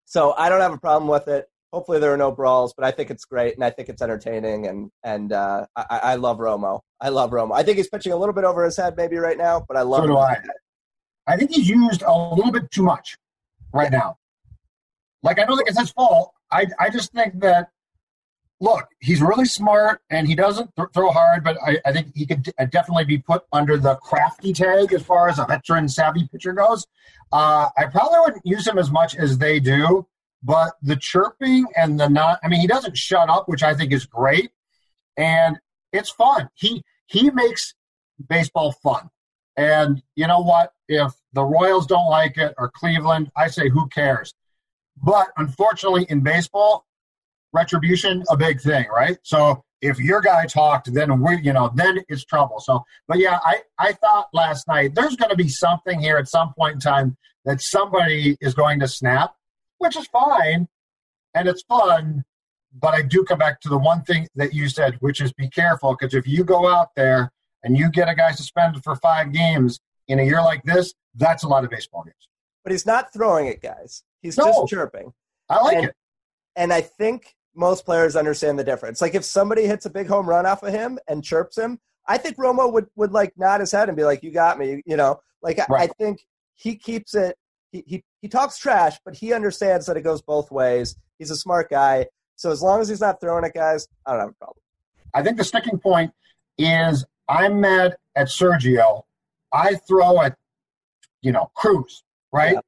so 0.06 0.32
I 0.38 0.48
don't 0.48 0.60
have 0.60 0.72
a 0.72 0.78
problem 0.78 1.08
with 1.10 1.28
it. 1.28 1.46
Hopefully 1.72 1.98
there 1.98 2.14
are 2.14 2.16
no 2.16 2.30
brawls, 2.30 2.72
but 2.72 2.86
I 2.86 2.92
think 2.92 3.10
it's 3.10 3.24
great 3.24 3.54
and 3.56 3.64
I 3.64 3.70
think 3.70 3.88
it's 3.88 4.00
entertaining 4.00 4.66
and 4.66 4.90
and 5.02 5.32
uh, 5.32 5.66
I, 5.76 6.00
I 6.02 6.14
love 6.14 6.38
Romo. 6.38 6.80
I 7.00 7.10
love 7.10 7.30
Romo. 7.32 7.54
I 7.54 7.62
think 7.64 7.76
he's 7.76 7.88
pitching 7.88 8.12
a 8.12 8.16
little 8.16 8.32
bit 8.32 8.44
over 8.44 8.64
his 8.64 8.76
head 8.76 8.96
maybe 8.96 9.16
right 9.16 9.36
now, 9.36 9.64
but 9.68 9.76
I 9.76 9.82
love. 9.82 10.04
So 10.04 10.06
do 10.06 10.16
I. 10.16 10.38
I 11.26 11.36
think 11.36 11.50
he's 11.50 11.68
used 11.68 12.02
a 12.02 12.34
little 12.34 12.52
bit 12.52 12.70
too 12.70 12.84
much 12.84 13.18
right 13.74 13.90
now. 13.90 14.16
Like 15.22 15.40
I 15.40 15.44
don't 15.44 15.56
think 15.56 15.68
it's 15.68 15.78
his 15.78 15.90
fault. 15.90 16.32
I 16.52 16.66
I 16.78 16.88
just 16.88 17.12
think 17.12 17.40
that 17.40 17.70
look, 18.60 18.86
he's 19.00 19.20
really 19.20 19.44
smart 19.44 20.00
and 20.10 20.26
he 20.26 20.34
doesn't 20.34 20.74
th- 20.76 20.88
throw 20.94 21.10
hard, 21.10 21.44
but 21.44 21.58
I, 21.64 21.78
I 21.84 21.92
think 21.92 22.12
he 22.14 22.26
could 22.26 22.42
d- 22.42 22.52
definitely 22.70 23.04
be 23.04 23.18
put 23.18 23.44
under 23.52 23.76
the 23.76 23.96
crafty 23.96 24.52
tag 24.52 24.92
as 24.92 25.02
far 25.02 25.28
as 25.28 25.38
a 25.38 25.44
veteran 25.44 25.88
savvy 25.88 26.28
pitcher 26.32 26.52
goes. 26.52 26.86
Uh, 27.32 27.68
I 27.76 27.84
probably 27.86 28.20
wouldn't 28.20 28.46
use 28.46 28.66
him 28.66 28.78
as 28.78 28.90
much 28.90 29.14
as 29.16 29.38
they 29.38 29.60
do, 29.60 30.06
but 30.42 30.74
the 30.82 30.96
chirping 30.96 31.66
and 31.76 32.00
the 32.00 32.08
not, 32.08 32.38
I 32.42 32.48
mean, 32.48 32.60
he 32.60 32.66
doesn't 32.66 32.96
shut 32.96 33.28
up, 33.28 33.48
which 33.48 33.62
I 33.62 33.74
think 33.74 33.92
is 33.92 34.06
great. 34.06 34.50
And 35.16 35.58
it's 35.92 36.10
fun. 36.10 36.48
He, 36.54 36.82
he 37.06 37.30
makes 37.30 37.74
baseball 38.28 38.72
fun. 38.72 39.10
And 39.56 40.02
you 40.14 40.26
know 40.26 40.40
what? 40.40 40.72
If 40.88 41.12
the 41.32 41.42
Royals 41.42 41.86
don't 41.86 42.08
like 42.08 42.36
it 42.36 42.54
or 42.58 42.70
Cleveland, 42.70 43.30
I 43.36 43.48
say, 43.48 43.68
who 43.68 43.88
cares? 43.88 44.32
But 45.02 45.28
unfortunately, 45.36 46.06
in 46.08 46.20
baseball, 46.20 46.86
retribution 47.56 48.22
a 48.30 48.36
big 48.36 48.60
thing, 48.60 48.86
right? 48.94 49.18
So 49.22 49.64
if 49.80 49.98
your 49.98 50.20
guy 50.20 50.46
talked, 50.46 50.92
then 50.92 51.20
we, 51.20 51.40
you 51.40 51.52
know, 51.52 51.70
then 51.74 52.00
it's 52.08 52.24
trouble. 52.24 52.60
So, 52.60 52.84
but 53.08 53.18
yeah, 53.18 53.38
I, 53.44 53.62
I 53.78 53.92
thought 53.92 54.28
last 54.32 54.68
night 54.68 54.94
there's 54.94 55.16
going 55.16 55.30
to 55.30 55.36
be 55.36 55.48
something 55.48 56.00
here 56.00 56.16
at 56.16 56.28
some 56.28 56.52
point 56.54 56.74
in 56.74 56.80
time 56.80 57.16
that 57.44 57.60
somebody 57.60 58.36
is 58.40 58.54
going 58.54 58.80
to 58.80 58.88
snap, 58.88 59.34
which 59.78 59.96
is 59.96 60.06
fine 60.08 60.68
and 61.34 61.48
it's 61.48 61.62
fun. 61.62 62.24
But 62.78 62.94
I 62.94 63.02
do 63.02 63.24
come 63.24 63.38
back 63.38 63.60
to 63.62 63.68
the 63.68 63.78
one 63.78 64.02
thing 64.02 64.28
that 64.36 64.52
you 64.52 64.68
said, 64.68 64.96
which 65.00 65.20
is 65.20 65.32
be 65.32 65.48
careful 65.48 65.96
because 65.98 66.14
if 66.14 66.26
you 66.26 66.44
go 66.44 66.68
out 66.68 66.88
there 66.94 67.32
and 67.62 67.76
you 67.76 67.90
get 67.90 68.08
a 68.08 68.14
guy 68.14 68.32
suspended 68.32 68.82
for 68.82 68.96
five 68.96 69.32
games 69.32 69.80
in 70.08 70.18
a 70.18 70.22
year 70.22 70.42
like 70.42 70.62
this, 70.64 70.92
that's 71.14 71.42
a 71.42 71.48
lot 71.48 71.64
of 71.64 71.70
baseball 71.70 72.02
games. 72.04 72.28
But 72.64 72.72
he's 72.72 72.84
not 72.84 73.12
throwing 73.12 73.46
it, 73.46 73.62
guys. 73.62 74.02
He's 74.20 74.36
no, 74.36 74.46
just 74.46 74.68
chirping. 74.68 75.12
I 75.48 75.60
like 75.62 75.76
and, 75.76 75.86
it. 75.86 75.94
And 76.56 76.72
I 76.72 76.80
think 76.80 77.35
most 77.56 77.84
players 77.84 78.16
understand 78.16 78.58
the 78.58 78.64
difference. 78.64 79.00
Like 79.00 79.14
if 79.14 79.24
somebody 79.24 79.66
hits 79.66 79.86
a 79.86 79.90
big 79.90 80.06
home 80.06 80.28
run 80.28 80.46
off 80.46 80.62
of 80.62 80.72
him 80.72 80.98
and 81.08 81.24
chirps 81.24 81.56
him, 81.56 81.78
I 82.06 82.18
think 82.18 82.36
Romo 82.36 82.72
would 82.72 82.86
would 82.96 83.12
like 83.12 83.32
nod 83.36 83.60
his 83.60 83.72
head 83.72 83.88
and 83.88 83.96
be 83.96 84.04
like, 84.04 84.22
"You 84.22 84.30
got 84.30 84.58
me," 84.58 84.82
you 84.86 84.96
know. 84.96 85.20
Like 85.42 85.58
right. 85.68 85.90
I, 85.90 85.92
think 85.98 86.26
he 86.54 86.76
keeps 86.76 87.14
it. 87.14 87.36
He, 87.72 87.84
he 87.86 88.04
he 88.22 88.28
talks 88.28 88.58
trash, 88.58 88.96
but 89.04 89.14
he 89.14 89.32
understands 89.32 89.86
that 89.86 89.96
it 89.96 90.02
goes 90.02 90.22
both 90.22 90.50
ways. 90.50 90.96
He's 91.18 91.30
a 91.30 91.36
smart 91.36 91.70
guy, 91.70 92.06
so 92.36 92.50
as 92.50 92.62
long 92.62 92.80
as 92.80 92.88
he's 92.88 93.00
not 93.00 93.20
throwing 93.20 93.44
it, 93.44 93.54
guys, 93.54 93.88
I 94.06 94.12
don't 94.12 94.20
have 94.20 94.30
a 94.30 94.34
problem. 94.34 94.58
I 95.14 95.22
think 95.22 95.36
the 95.36 95.44
sticking 95.44 95.78
point 95.78 96.12
is 96.58 97.04
I'm 97.28 97.60
mad 97.60 97.96
at 98.14 98.28
Sergio. 98.28 99.02
I 99.52 99.74
throw 99.74 100.20
at 100.22 100.36
you 101.22 101.32
know 101.32 101.50
Cruz, 101.54 102.04
right? 102.32 102.54
Yeah. 102.54 102.60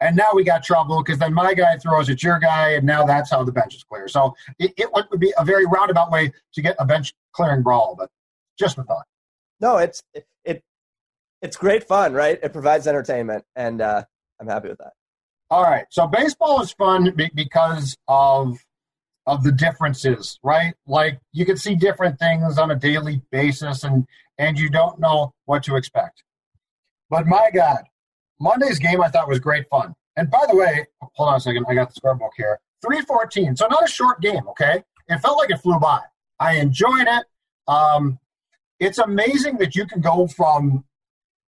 And 0.00 0.16
now 0.16 0.28
we 0.34 0.44
got 0.44 0.64
trouble 0.64 1.02
because 1.02 1.18
then 1.18 1.32
my 1.32 1.54
guy 1.54 1.76
throws 1.78 2.10
at 2.10 2.22
your 2.22 2.38
guy, 2.38 2.70
and 2.70 2.84
now 2.84 3.04
that's 3.04 3.30
how 3.30 3.44
the 3.44 3.52
bench 3.52 3.74
is 3.74 3.84
clear. 3.84 4.08
So 4.08 4.34
it, 4.58 4.72
it 4.76 4.90
would 4.92 5.20
be 5.20 5.32
a 5.38 5.44
very 5.44 5.66
roundabout 5.66 6.10
way 6.10 6.32
to 6.54 6.62
get 6.62 6.76
a 6.78 6.84
bench 6.84 7.14
clearing 7.32 7.62
brawl, 7.62 7.94
but 7.96 8.10
just 8.58 8.76
a 8.78 8.82
thought. 8.82 9.06
No, 9.60 9.78
it's 9.78 10.02
it, 10.12 10.26
it 10.44 10.62
it's 11.40 11.56
great 11.56 11.84
fun, 11.84 12.12
right? 12.12 12.38
It 12.42 12.52
provides 12.52 12.86
entertainment, 12.86 13.44
and 13.54 13.80
uh, 13.80 14.04
I'm 14.40 14.48
happy 14.48 14.68
with 14.68 14.78
that. 14.78 14.92
All 15.50 15.62
right, 15.62 15.86
so 15.90 16.06
baseball 16.06 16.60
is 16.60 16.72
fun 16.72 17.14
because 17.34 17.96
of 18.08 18.58
of 19.26 19.42
the 19.42 19.52
differences, 19.52 20.38
right? 20.42 20.74
Like 20.86 21.18
you 21.32 21.46
can 21.46 21.56
see 21.56 21.76
different 21.76 22.18
things 22.18 22.58
on 22.58 22.70
a 22.70 22.76
daily 22.76 23.22
basis, 23.30 23.84
and 23.84 24.06
and 24.38 24.58
you 24.58 24.68
don't 24.68 24.98
know 24.98 25.32
what 25.44 25.62
to 25.64 25.76
expect. 25.76 26.24
But 27.10 27.26
my 27.26 27.50
God, 27.54 27.84
Monday's 28.44 28.78
game 28.78 29.00
I 29.00 29.08
thought 29.08 29.26
was 29.26 29.40
great 29.40 29.66
fun. 29.70 29.94
And 30.16 30.30
by 30.30 30.44
the 30.46 30.54
way, 30.54 30.86
hold 31.00 31.30
on 31.30 31.36
a 31.36 31.40
second, 31.40 31.64
I 31.66 31.74
got 31.74 31.92
the 31.92 31.98
scorebook 31.98 32.30
here. 32.36 32.60
314. 32.82 33.56
So 33.56 33.66
not 33.68 33.84
a 33.84 33.90
short 33.90 34.20
game, 34.20 34.46
okay? 34.48 34.84
It 35.08 35.18
felt 35.20 35.38
like 35.38 35.50
it 35.50 35.56
flew 35.56 35.78
by. 35.80 36.00
I 36.38 36.56
enjoyed 36.56 37.08
it. 37.08 37.24
Um, 37.66 38.18
it's 38.78 38.98
amazing 38.98 39.56
that 39.58 39.74
you 39.74 39.86
can 39.86 40.02
go 40.02 40.26
from, 40.26 40.84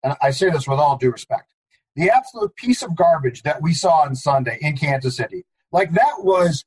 and 0.02 0.16
I 0.20 0.32
say 0.32 0.50
this 0.50 0.66
with 0.66 0.80
all 0.80 0.96
due 0.96 1.12
respect, 1.12 1.52
the 1.94 2.10
absolute 2.10 2.56
piece 2.56 2.82
of 2.82 2.96
garbage 2.96 3.44
that 3.44 3.62
we 3.62 3.72
saw 3.72 4.00
on 4.00 4.16
Sunday 4.16 4.58
in 4.60 4.76
Kansas 4.76 5.16
City. 5.16 5.44
Like 5.70 5.92
that 5.92 6.14
was 6.18 6.64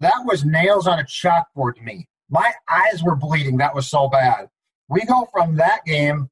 that 0.00 0.22
was 0.24 0.44
nails 0.44 0.86
on 0.86 0.98
a 0.98 1.04
chalkboard 1.04 1.76
to 1.76 1.82
me. 1.82 2.08
My 2.30 2.52
eyes 2.68 3.02
were 3.02 3.16
bleeding. 3.16 3.58
That 3.58 3.74
was 3.74 3.88
so 3.88 4.08
bad. 4.08 4.48
We 4.88 5.04
go 5.04 5.28
from 5.32 5.56
that 5.56 5.84
game 5.84 6.30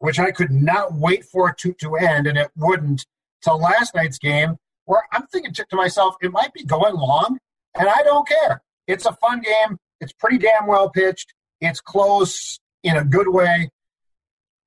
which 0.00 0.18
I 0.18 0.30
could 0.30 0.50
not 0.50 0.94
wait 0.94 1.24
for 1.24 1.50
it 1.50 1.58
to, 1.58 1.74
to 1.74 1.96
end, 1.96 2.26
and 2.26 2.36
it 2.36 2.50
wouldn't, 2.56 3.06
till 3.44 3.60
last 3.60 3.94
night's 3.94 4.18
game, 4.18 4.56
where 4.86 5.02
I'm 5.12 5.26
thinking 5.26 5.52
to, 5.52 5.64
to 5.70 5.76
myself, 5.76 6.16
it 6.22 6.32
might 6.32 6.52
be 6.52 6.64
going 6.64 6.94
long, 6.94 7.38
and 7.78 7.88
I 7.88 8.02
don't 8.02 8.26
care. 8.26 8.62
It's 8.86 9.06
a 9.06 9.12
fun 9.12 9.40
game. 9.40 9.76
It's 10.00 10.12
pretty 10.14 10.38
damn 10.38 10.66
well 10.66 10.88
pitched. 10.88 11.34
It's 11.60 11.80
close 11.80 12.58
in 12.82 12.96
a 12.96 13.04
good 13.04 13.28
way. 13.28 13.68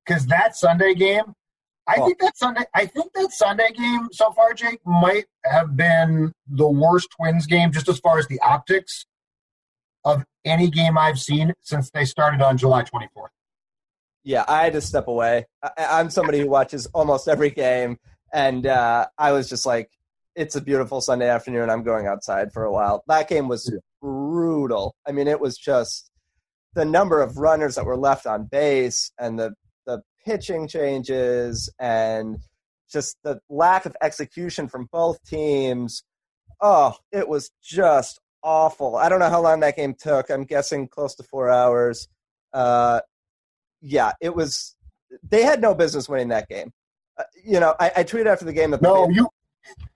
Because 0.06 0.26
that 0.26 0.54
Sunday 0.54 0.94
game, 0.94 1.34
I 1.88 1.96
oh. 1.98 2.06
think 2.06 2.20
that 2.20 2.36
Sunday, 2.36 2.64
I 2.72 2.86
think 2.86 3.12
that 3.14 3.32
Sunday 3.32 3.72
game 3.72 4.08
so 4.12 4.30
far, 4.32 4.54
Jake, 4.54 4.80
might 4.86 5.24
have 5.44 5.76
been 5.76 6.32
the 6.46 6.68
worst 6.68 7.08
Twins 7.16 7.46
game, 7.46 7.72
just 7.72 7.88
as 7.88 7.98
far 7.98 8.18
as 8.18 8.28
the 8.28 8.38
optics 8.40 9.04
of 10.04 10.24
any 10.44 10.70
game 10.70 10.96
I've 10.96 11.18
seen 11.18 11.54
since 11.60 11.90
they 11.90 12.04
started 12.04 12.40
on 12.40 12.56
July 12.56 12.84
24th 12.84 13.33
yeah, 14.24 14.44
I 14.48 14.64
had 14.64 14.72
to 14.72 14.80
step 14.80 15.06
away. 15.06 15.46
I, 15.62 16.00
am 16.00 16.10
somebody 16.10 16.40
who 16.40 16.48
watches 16.48 16.86
almost 16.86 17.28
every 17.28 17.50
game, 17.50 17.98
and 18.32 18.66
uh, 18.66 19.06
I 19.18 19.32
was 19.32 19.48
just 19.48 19.66
like, 19.66 19.90
it's 20.34 20.56
a 20.56 20.60
beautiful 20.60 21.00
Sunday 21.00 21.28
afternoon. 21.28 21.70
I'm 21.70 21.84
going 21.84 22.06
outside 22.06 22.52
for 22.52 22.64
a 22.64 22.72
while. 22.72 23.04
That 23.06 23.28
game 23.28 23.48
was 23.48 23.72
brutal. 24.00 24.96
I 25.06 25.12
mean, 25.12 25.28
it 25.28 25.40
was 25.40 25.56
just 25.56 26.10
the 26.74 26.84
number 26.84 27.22
of 27.22 27.38
runners 27.38 27.76
that 27.76 27.84
were 27.84 27.96
left 27.96 28.26
on 28.26 28.44
base 28.44 29.12
and 29.18 29.38
the 29.38 29.54
the 29.86 30.02
pitching 30.24 30.66
changes 30.66 31.70
and 31.78 32.38
just 32.90 33.16
the 33.22 33.38
lack 33.48 33.86
of 33.86 33.96
execution 34.02 34.68
from 34.68 34.88
both 34.90 35.22
teams. 35.24 36.02
Oh, 36.60 36.96
it 37.12 37.28
was 37.28 37.50
just 37.62 38.20
awful. 38.42 38.96
I 38.96 39.08
don't 39.08 39.18
know 39.18 39.30
how 39.30 39.42
long 39.42 39.60
that 39.60 39.76
game 39.76 39.94
took. 39.94 40.30
I'm 40.30 40.44
guessing 40.44 40.88
close 40.88 41.14
to 41.16 41.22
four 41.24 41.50
hours. 41.50 42.08
Uh, 42.52 43.00
yeah, 43.84 44.12
it 44.20 44.34
was 44.34 44.74
they 45.22 45.42
had 45.42 45.60
no 45.60 45.74
business 45.74 46.08
winning 46.08 46.28
that 46.28 46.48
game. 46.48 46.72
Uh, 47.18 47.24
you 47.44 47.60
know, 47.60 47.74
I, 47.78 47.92
I, 47.98 48.04
tweeted 48.04 48.26
after 48.26 48.44
the 48.44 48.52
game 48.52 48.72
that 48.72 48.82
no, 48.82 49.08
you 49.08 49.28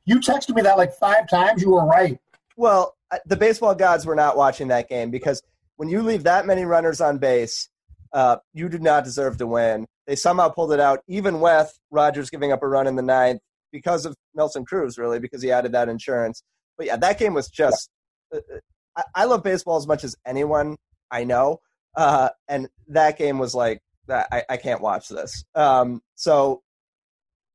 you 0.04 0.20
texted 0.20 0.54
me 0.54 0.62
that 0.62 0.76
like 0.76 0.92
five 0.94 1.28
times. 1.28 1.62
You 1.62 1.70
were 1.70 1.84
right. 1.84 2.18
Well, 2.56 2.96
the 3.26 3.36
baseball 3.36 3.74
gods 3.74 4.06
were 4.06 4.14
not 4.14 4.36
watching 4.36 4.68
that 4.68 4.88
game 4.88 5.10
because 5.10 5.42
when 5.76 5.88
you 5.88 6.02
leave 6.02 6.24
that 6.24 6.46
many 6.46 6.64
runners 6.64 7.00
on 7.00 7.18
base, 7.18 7.68
uh, 8.12 8.36
you 8.52 8.68
do 8.68 8.78
not 8.78 9.04
deserve 9.04 9.38
to 9.38 9.46
win. 9.46 9.86
They 10.06 10.16
somehow 10.16 10.48
pulled 10.50 10.72
it 10.72 10.80
out, 10.80 11.00
even 11.08 11.40
with 11.40 11.76
Rogers 11.90 12.30
giving 12.30 12.52
up 12.52 12.62
a 12.62 12.68
run 12.68 12.86
in 12.86 12.96
the 12.96 13.02
ninth 13.02 13.40
because 13.72 14.06
of 14.06 14.14
Nelson 14.34 14.64
Cruz, 14.64 14.98
really, 14.98 15.18
because 15.18 15.42
he 15.42 15.50
added 15.50 15.72
that 15.72 15.88
insurance. 15.88 16.42
But 16.76 16.86
yeah, 16.86 16.96
that 16.96 17.18
game 17.18 17.34
was 17.34 17.48
just. 17.48 17.90
Uh, 18.32 18.38
uh 18.38 18.58
I, 18.96 19.02
I, 19.14 19.24
love 19.26 19.44
baseball 19.44 19.76
as 19.76 19.86
much 19.86 20.02
as 20.02 20.16
anyone 20.26 20.76
I 21.10 21.24
know, 21.24 21.60
uh, 21.96 22.30
and 22.48 22.68
that 22.88 23.18
game 23.18 23.38
was 23.38 23.54
like 23.54 23.80
I, 24.10 24.42
I 24.48 24.56
can't 24.56 24.80
watch 24.80 25.08
this. 25.08 25.44
Um, 25.54 26.02
so, 26.14 26.62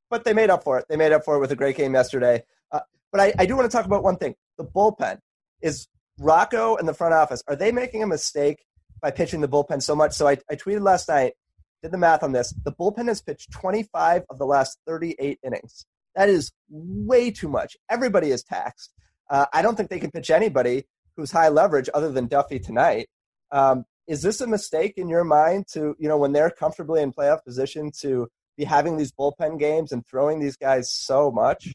but 0.09 0.23
they 0.23 0.33
made 0.33 0.49
up 0.49 0.63
for 0.63 0.77
it. 0.79 0.85
They 0.89 0.97
made 0.97 1.11
up 1.11 1.25
for 1.25 1.35
it 1.35 1.39
with 1.39 1.51
a 1.51 1.55
great 1.55 1.75
game 1.77 1.93
yesterday. 1.93 2.43
Uh, 2.71 2.81
but 3.11 3.21
I, 3.21 3.33
I 3.39 3.45
do 3.45 3.55
want 3.55 3.69
to 3.69 3.75
talk 3.75 3.85
about 3.85 4.03
one 4.03 4.17
thing: 4.17 4.35
the 4.57 4.65
bullpen 4.65 5.19
is 5.61 5.87
Rocco 6.19 6.75
and 6.75 6.87
the 6.87 6.93
front 6.93 7.13
office. 7.13 7.43
Are 7.47 7.55
they 7.55 7.71
making 7.71 8.03
a 8.03 8.07
mistake 8.07 8.65
by 9.01 9.11
pitching 9.11 9.41
the 9.41 9.47
bullpen 9.47 9.81
so 9.81 9.95
much? 9.95 10.13
So 10.13 10.27
I, 10.27 10.37
I 10.49 10.55
tweeted 10.55 10.81
last 10.81 11.09
night, 11.09 11.33
did 11.81 11.91
the 11.91 11.97
math 11.97 12.23
on 12.23 12.31
this. 12.31 12.53
The 12.63 12.71
bullpen 12.71 13.07
has 13.07 13.21
pitched 13.21 13.51
25 13.51 14.23
of 14.29 14.37
the 14.37 14.45
last 14.45 14.77
38 14.87 15.39
innings. 15.43 15.85
That 16.15 16.29
is 16.29 16.51
way 16.69 17.31
too 17.31 17.49
much. 17.49 17.75
Everybody 17.89 18.29
is 18.29 18.43
taxed. 18.43 18.93
Uh, 19.29 19.45
I 19.51 19.61
don't 19.61 19.75
think 19.75 19.89
they 19.89 19.99
can 19.99 20.11
pitch 20.11 20.29
anybody 20.29 20.85
who's 21.17 21.31
high 21.31 21.49
leverage 21.49 21.89
other 21.93 22.11
than 22.11 22.27
Duffey 22.27 22.63
tonight. 22.63 23.07
Um, 23.51 23.85
is 24.07 24.21
this 24.21 24.41
a 24.41 24.47
mistake 24.47 24.93
in 24.97 25.07
your 25.07 25.23
mind 25.23 25.67
to, 25.73 25.95
you 25.99 26.07
know, 26.07 26.17
when 26.17 26.33
they're 26.33 26.49
comfortably 26.49 27.01
in 27.01 27.13
playoff 27.13 27.43
position 27.43 27.91
to 27.99 28.27
be 28.57 28.63
having 28.63 28.97
these 28.97 29.11
bullpen 29.11 29.59
games 29.59 29.91
and 29.91 30.05
throwing 30.05 30.39
these 30.39 30.57
guys 30.57 30.91
so 30.91 31.31
much? 31.31 31.73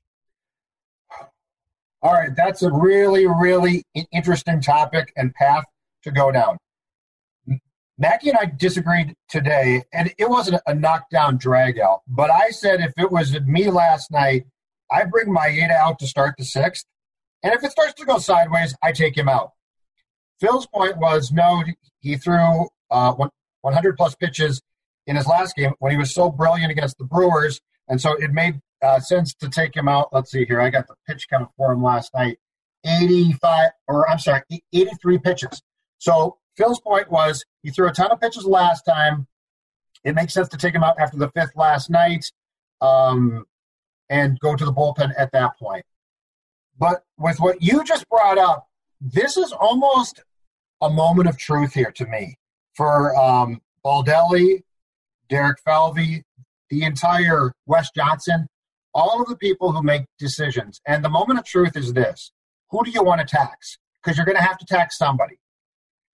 All 2.01 2.13
right, 2.13 2.31
that's 2.37 2.63
a 2.63 2.71
really, 2.71 3.27
really 3.27 3.85
interesting 4.13 4.61
topic 4.61 5.13
and 5.17 5.35
path 5.35 5.65
to 6.05 6.13
go 6.13 6.31
down. 6.31 6.59
Mackey 8.01 8.29
and 8.29 8.39
I 8.39 8.45
disagreed 8.45 9.17
today, 9.29 9.83
and 9.93 10.15
it 10.19 10.31
wasn't 10.31 10.63
a 10.69 10.75
knockdown 10.75 11.37
drag 11.37 11.81
out. 11.81 12.03
But 12.07 12.31
I 12.31 12.51
said 12.51 12.81
if 12.81 12.93
it 12.97 13.11
was 13.11 13.41
me 13.41 13.71
last 13.71 14.13
night, 14.13 14.47
I 14.91 15.05
bring 15.05 15.27
Maeda 15.27 15.73
out 15.73 15.99
to 15.99 16.07
start 16.07 16.37
the 16.39 16.45
sixth, 16.45 16.85
and 17.43 17.53
if 17.53 17.65
it 17.65 17.73
starts 17.73 17.95
to 17.95 18.07
go 18.07 18.19
sideways, 18.19 18.77
I 18.83 18.93
take 18.93 19.17
him 19.17 19.29
out. 19.29 19.53
Phil's 20.41 20.67
point 20.67 20.99
was 20.99 21.33
no, 21.33 21.63
he 22.01 22.17
threw 22.17 22.69
uh, 22.91 23.15
100 23.61 23.97
plus 23.97 24.15
pitches 24.15 24.63
in 25.07 25.17
his 25.17 25.27
last 25.27 25.57
game 25.57 25.73
when 25.79 25.91
he 25.91 25.99
was 25.99 26.15
so 26.15 26.31
brilliant 26.31 26.71
against 26.71 26.99
the 26.99 27.05
Brewers, 27.05 27.61
and 27.89 28.01
so 28.01 28.13
it 28.13 28.33
made 28.33 28.61
uh, 28.83 29.01
sense 29.01 29.35
to 29.35 29.49
take 29.49 29.75
him 29.77 29.89
out. 29.89 30.09
Let's 30.13 30.31
see 30.31 30.45
here. 30.45 30.61
I 30.61 30.71
got 30.71 30.87
the 30.87 30.95
pitch 31.07 31.27
count 31.29 31.51
for 31.57 31.73
him 31.73 31.83
last 31.83 32.15
night. 32.15 32.39
85, 32.85 33.71
or 33.89 34.09
I'm 34.09 34.19
sorry, 34.19 34.43
83 34.73 35.19
pitches. 35.19 35.63
So 35.99 36.39
Phil's 36.57 36.81
point 36.81 37.11
was 37.11 37.45
he 37.63 37.71
threw 37.71 37.89
a 37.89 37.93
ton 37.93 38.11
of 38.11 38.21
pitches 38.21 38.45
last 38.45 38.83
time. 38.83 39.27
It 40.05 40.15
makes 40.15 40.33
sense 40.33 40.49
to 40.49 40.57
take 40.57 40.75
him 40.75 40.85
out 40.85 40.99
after 41.01 41.19
the 41.19 41.29
fifth 41.31 41.57
last 41.57 41.91
night 41.91 42.31
um, 42.81 43.45
and 44.09 44.39
go 44.39 44.55
to 44.55 44.65
the 44.65 44.73
bullpen 44.73 45.13
at 45.19 45.33
that 45.33 45.59
point. 45.59 45.85
But 46.79 47.03
with 47.19 47.41
what 47.41 47.61
you 47.61 47.83
just 47.83 48.09
brought 48.09 48.39
up, 48.39 48.69
this 49.01 49.37
is 49.37 49.53
almost 49.53 50.23
a 50.81 50.91
moment 50.91 51.29
of 51.29 51.37
truth 51.37 51.75
here 51.75 51.93
to 51.93 52.07
me 52.07 52.39
for 52.75 53.17
um, 53.17 53.61
Baldelli, 53.85 54.63
Derek 55.29 55.59
Falvey, 55.65 56.25
the 56.71 56.83
entire 56.83 57.53
Wes 57.67 57.91
Johnson, 57.95 58.47
all 58.95 59.21
of 59.21 59.29
the 59.29 59.37
people 59.37 59.73
who 59.73 59.83
make 59.83 60.07
decisions. 60.19 60.81
And 60.87 61.05
the 61.05 61.09
moment 61.09 61.39
of 61.39 61.45
truth 61.45 61.77
is 61.77 61.93
this 61.93 62.33
who 62.71 62.85
do 62.85 62.91
you 62.91 63.03
want 63.03 63.21
to 63.21 63.27
tax? 63.27 63.79
Because 64.03 64.17
you're 64.17 64.27
going 64.27 64.37
to 64.37 64.43
have 64.43 64.59
to 64.59 64.67
tax 64.67 64.99
somebody. 64.99 65.39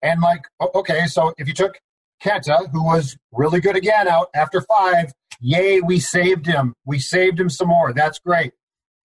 And, 0.01 0.21
like, 0.21 0.41
okay, 0.75 1.05
so 1.07 1.33
if 1.37 1.47
you 1.47 1.53
took 1.53 1.79
Kenta, 2.23 2.69
who 2.71 2.83
was 2.83 3.17
really 3.31 3.59
good 3.59 3.75
again 3.75 4.07
out 4.07 4.29
after 4.33 4.61
five, 4.61 5.13
yay, 5.39 5.81
we 5.81 5.99
saved 5.99 6.45
him. 6.45 6.73
We 6.85 6.99
saved 6.99 7.39
him 7.39 7.49
some 7.49 7.67
more. 7.67 7.93
That's 7.93 8.19
great. 8.19 8.53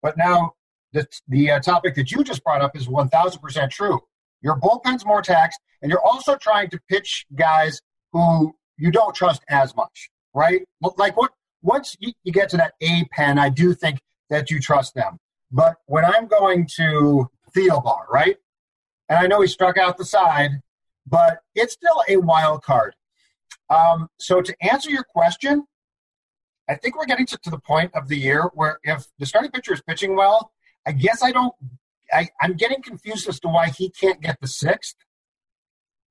But 0.03 0.17
now 0.17 0.53
the, 0.93 1.07
the 1.29 1.53
uh, 1.53 1.61
topic 1.61 1.95
that 1.97 2.11
you 2.11 2.23
just 2.23 2.45
brought 2.45 2.63
up 2.63 2.77
is 2.77 2.87
1000% 2.87 3.71
true. 3.71 4.01
Your 4.45 4.61
bullpen's 4.61 5.05
more 5.05 5.23
taxed, 5.23 5.59
and 5.83 5.91
you're 5.91 6.05
also 6.05 6.37
trying 6.37 6.71
to 6.71 6.79
pitch 6.89 7.25
guys 7.35 7.81
who 8.13 8.55
you 8.77 8.93
don't 8.93 9.15
trust 9.15 9.43
as 9.49 9.75
much, 9.75 10.11
right? 10.35 10.63
Like 10.97 11.17
what? 11.17 11.33
Once 11.63 11.97
you, 11.99 12.13
get 12.31 12.51
to 12.51 12.59
that 12.59 12.75
A 12.83 13.07
pen, 13.11 13.39
I 13.39 13.49
do 13.49 13.73
think 13.73 13.99
that 14.29 14.51
you 14.51 14.61
trust 14.61 14.95
them. 14.95 15.17
But 15.51 15.77
when 15.87 16.05
I'm 16.05 16.27
going 16.27 16.69
to 16.77 17.31
Thielbar, 17.57 18.07
right? 18.11 18.37
And 19.09 19.19
I 19.19 19.27
know 19.27 19.41
he 19.41 19.49
struck 19.49 19.79
out 19.79 19.97
the 19.97 20.05
side, 20.05 20.51
but 21.07 21.39
it's 21.55 21.73
still 21.73 22.03
a 22.07 22.19
wild 22.19 22.63
card. 22.63 22.95
Um, 23.71 24.09
so 24.19 24.43
to 24.43 24.55
answer 24.61 24.91
your 24.91 25.05
question, 25.05 25.65
I 26.69 26.75
think 26.75 26.99
we're 26.99 27.07
getting 27.07 27.27
to, 27.27 27.39
to 27.45 27.51
the 27.51 27.59
point 27.59 27.93
of 27.95 28.09
the 28.09 28.17
year 28.17 28.51
where 28.55 28.79
if 28.83 29.07
the 29.19 29.25
starting 29.25 29.51
pitcher 29.51 29.73
is 29.73 29.83
pitching 29.83 30.17
well, 30.17 30.53
I 30.87 30.93
guess 30.93 31.23
I 31.23 31.33
don't. 31.33 31.55
I, 32.13 32.29
I'm 32.41 32.55
getting 32.55 32.83
confused 32.83 33.29
as 33.29 33.41
to 33.41 33.49
why 33.49 33.69
he 33.69 33.91
can't 33.91 34.21
get 34.21 34.41
the 34.41 34.49
sixth. 34.49 34.97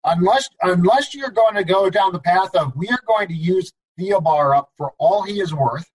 Unless 0.05 0.49
unless 0.61 1.13
you're 1.13 1.29
going 1.29 1.55
to 1.55 1.63
go 1.63 1.89
down 1.89 2.11
the 2.11 2.19
path 2.19 2.53
of 2.55 2.75
we 2.75 2.89
are 2.89 2.99
going 3.07 3.29
to 3.29 3.33
use 3.33 3.71
Thielbar 3.97 4.57
up 4.57 4.71
for 4.77 4.91
all 4.97 5.23
he 5.23 5.39
is 5.39 5.53
worth, 5.53 5.89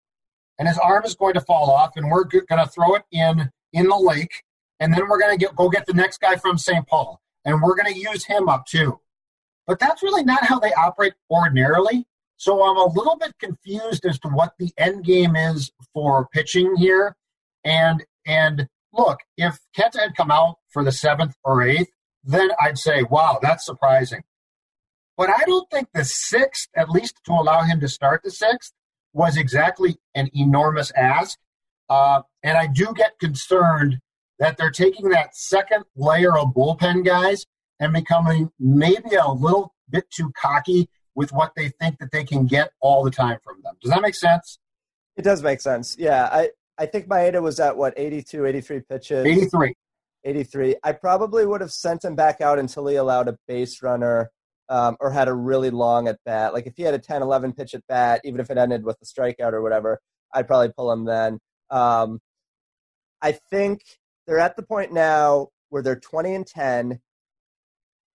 and 0.59 0.67
his 0.67 0.79
arm 0.79 1.05
is 1.05 1.15
going 1.15 1.35
to 1.35 1.41
fall 1.41 1.71
off, 1.71 1.93
and 1.97 2.11
we're 2.11 2.25
going 2.25 2.47
to 2.49 2.67
throw 2.67 2.95
it 2.95 3.03
in 3.13 3.51
in 3.75 3.89
the 3.89 3.97
lake, 3.97 4.45
and 4.81 4.95
then 4.95 5.09
we're 5.09 5.21
going 5.21 5.39
to 5.39 5.51
go 5.55 5.69
get 5.69 5.85
the 5.87 5.93
next 5.93 6.21
guy 6.21 6.37
from 6.37 6.57
St. 6.57 6.87
Paul, 6.87 7.21
and 7.45 7.61
we're 7.61 7.77
going 7.77 7.93
to 7.93 7.99
use 7.99 8.25
him 8.25 8.49
up 8.49 8.67
too. 8.67 8.99
But 9.67 9.79
that's 9.79 10.03
really 10.03 10.25
not 10.25 10.45
how 10.45 10.59
they 10.59 10.73
operate 10.73 11.13
ordinarily. 11.31 12.07
So 12.39 12.65
I'm 12.65 12.79
a 12.79 12.87
little 12.87 13.17
bit 13.17 13.35
confused 13.39 14.07
as 14.07 14.19
to 14.21 14.29
what 14.29 14.55
the 14.59 14.71
end 14.79 15.05
game 15.05 15.37
is 15.37 15.71
for 15.93 16.29
pitching 16.33 16.77
here. 16.77 17.17
And 17.65 18.05
and 18.27 18.69
look, 18.93 19.19
if 19.37 19.59
Kenta 19.77 20.01
had 20.01 20.17
come 20.17 20.31
out 20.31 20.57
for 20.71 20.85
the 20.85 20.93
seventh 20.93 21.35
or 21.45 21.63
eighth, 21.63 21.91
then 22.25 22.51
I'd 22.61 22.79
say, 22.79 23.03
wow, 23.03 23.39
that's 23.41 23.65
surprising. 23.65 24.23
But 25.17 25.31
I 25.31 25.43
don't 25.47 25.69
think 25.71 25.89
the 25.93 26.05
sixth, 26.05 26.69
at 26.77 26.91
least 26.91 27.17
to 27.25 27.33
allow 27.33 27.63
him 27.63 27.81
to 27.81 27.89
start 27.89 28.23
the 28.23 28.31
sixth, 28.31 28.73
was 29.13 29.37
exactly 29.37 29.97
an 30.15 30.29
enormous 30.35 30.93
ask. 30.97 31.39
Uh, 31.89 32.23
and 32.43 32.57
I 32.57 32.67
do 32.67 32.93
get 32.95 33.19
concerned 33.19 33.99
that 34.39 34.57
they're 34.57 34.71
taking 34.71 35.09
that 35.09 35.35
second 35.37 35.85
layer 35.97 36.39
of 36.39 36.55
bullpen 36.55 37.05
guys 37.05 37.47
and 37.81 37.93
becoming 37.93 38.51
maybe 38.61 39.17
a 39.17 39.29
little 39.29 39.75
bit 39.91 40.11
too 40.11 40.31
cocky 40.41 40.89
with 41.15 41.33
what 41.33 41.53
they 41.57 41.71
think 41.81 41.99
that 41.99 42.13
they 42.13 42.23
can 42.23 42.47
get 42.47 42.71
all 42.81 43.03
the 43.03 43.11
time 43.11 43.39
from 43.43 43.61
them. 43.63 43.75
Does 43.83 43.91
that 43.91 44.03
make 44.03 44.15
sense? 44.15 44.59
It 45.17 45.23
does 45.23 45.43
make 45.43 45.61
sense. 45.61 45.97
Yeah. 45.99 46.29
I, 46.31 46.51
I 46.79 46.87
think 46.87 47.09
Maeda 47.09 47.43
was 47.43 47.59
at 47.61 47.77
what 47.77 47.95
82, 47.97 48.47
83 48.47 48.81
pitches. 48.81 49.27
83. 49.27 49.75
83. 50.25 50.77
I 50.85 50.93
probably 50.93 51.45
would 51.45 51.61
have 51.61 51.73
sent 51.73 52.05
him 52.05 52.15
back 52.15 52.41
out 52.41 52.59
until 52.59 52.87
he 52.87 52.97
allowed 52.97 53.29
a 53.29 53.37
base 53.47 53.83
runner 53.83 54.31
um, 54.69 54.97
or 55.01 55.11
had 55.11 55.29
a 55.29 55.35
really 55.35 55.71
long 55.71 56.09
at 56.09 56.19
bat. 56.25 56.53
Like 56.53 56.67
if 56.67 56.75
he 56.77 56.83
had 56.83 56.95
a 56.95 56.99
10, 56.99 57.23
11 57.23 57.53
pitch 57.55 57.75
at 57.75 57.87
bat, 57.89 58.21
even 58.25 58.41
if 58.41 58.51
it 58.51 58.59
ended 58.59 58.85
with 58.85 58.97
a 59.03 59.05
strikeout 59.05 59.53
or 59.53 59.63
whatever, 59.63 60.01
I'd 60.33 60.47
probably 60.47 60.73
pull 60.77 60.93
him 60.93 61.05
then. 61.05 61.39
Um, 61.71 62.21
I 63.23 63.33
think 63.33 63.83
they're 64.27 64.39
at 64.39 64.57
the 64.57 64.63
point 64.63 64.93
now 64.93 65.49
where 65.71 65.83
they're 65.83 65.99
20 65.99 66.35
and 66.35 66.47
10. 66.47 67.01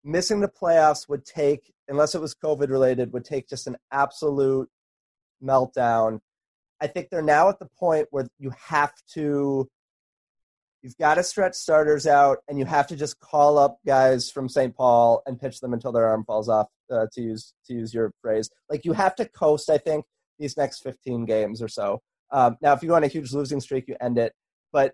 Missing 0.06 0.42
the 0.42 0.50
playoffs 0.50 1.08
would 1.10 1.26
take, 1.26 1.74
unless 1.88 2.14
it 2.14 2.22
was 2.22 2.36
COVID 2.36 2.70
related, 2.70 3.14
would 3.14 3.26
take 3.26 3.48
just 3.48 3.68
an 3.68 3.78
absolute 3.92 4.70
meltdown 5.44 6.20
I 6.84 6.88
think 6.88 7.10
they're 7.10 7.22
now 7.22 7.48
at 7.48 7.60
the 7.60 7.70
point 7.80 8.10
where 8.12 8.28
you 8.40 8.52
have 8.68 8.92
to 9.14 9.70
you've 10.82 10.98
got 10.98 11.16
to 11.16 11.24
stretch 11.24 11.54
starters 11.54 12.06
out 12.06 12.40
and 12.50 12.60
you 12.60 12.66
have 12.66 12.88
to 12.88 12.98
just 12.98 13.22
call 13.22 13.58
up 13.58 13.78
guys 13.86 14.30
from 14.30 14.50
St. 14.50 14.76
Paul 14.76 15.24
and 15.26 15.40
pitch 15.40 15.62
them 15.62 15.72
until 15.72 15.94
their 15.94 16.06
arm 16.06 16.26
falls 16.26 16.50
off 16.50 16.68
uh, 16.92 17.08
to 17.14 17.22
use 17.22 17.54
to 17.68 17.74
use 17.74 17.94
your 17.94 18.12
phrase. 18.22 18.50
Like 18.70 18.84
you 18.84 18.92
have 18.92 19.16
to 19.16 19.26
coast 19.30 19.70
I 19.70 19.78
think 19.78 20.04
these 20.38 20.58
next 20.58 20.82
15 20.82 21.24
games 21.24 21.62
or 21.62 21.70
so. 21.70 22.02
Um, 22.32 22.58
now 22.62 22.74
if 22.74 22.84
you 22.84 22.90
go 22.90 22.96
on 22.96 23.06
a 23.06 23.08
huge 23.08 23.32
losing 23.32 23.62
streak 23.62 23.88
you 23.88 23.96
end 24.02 24.18
it, 24.18 24.34
but 24.74 24.94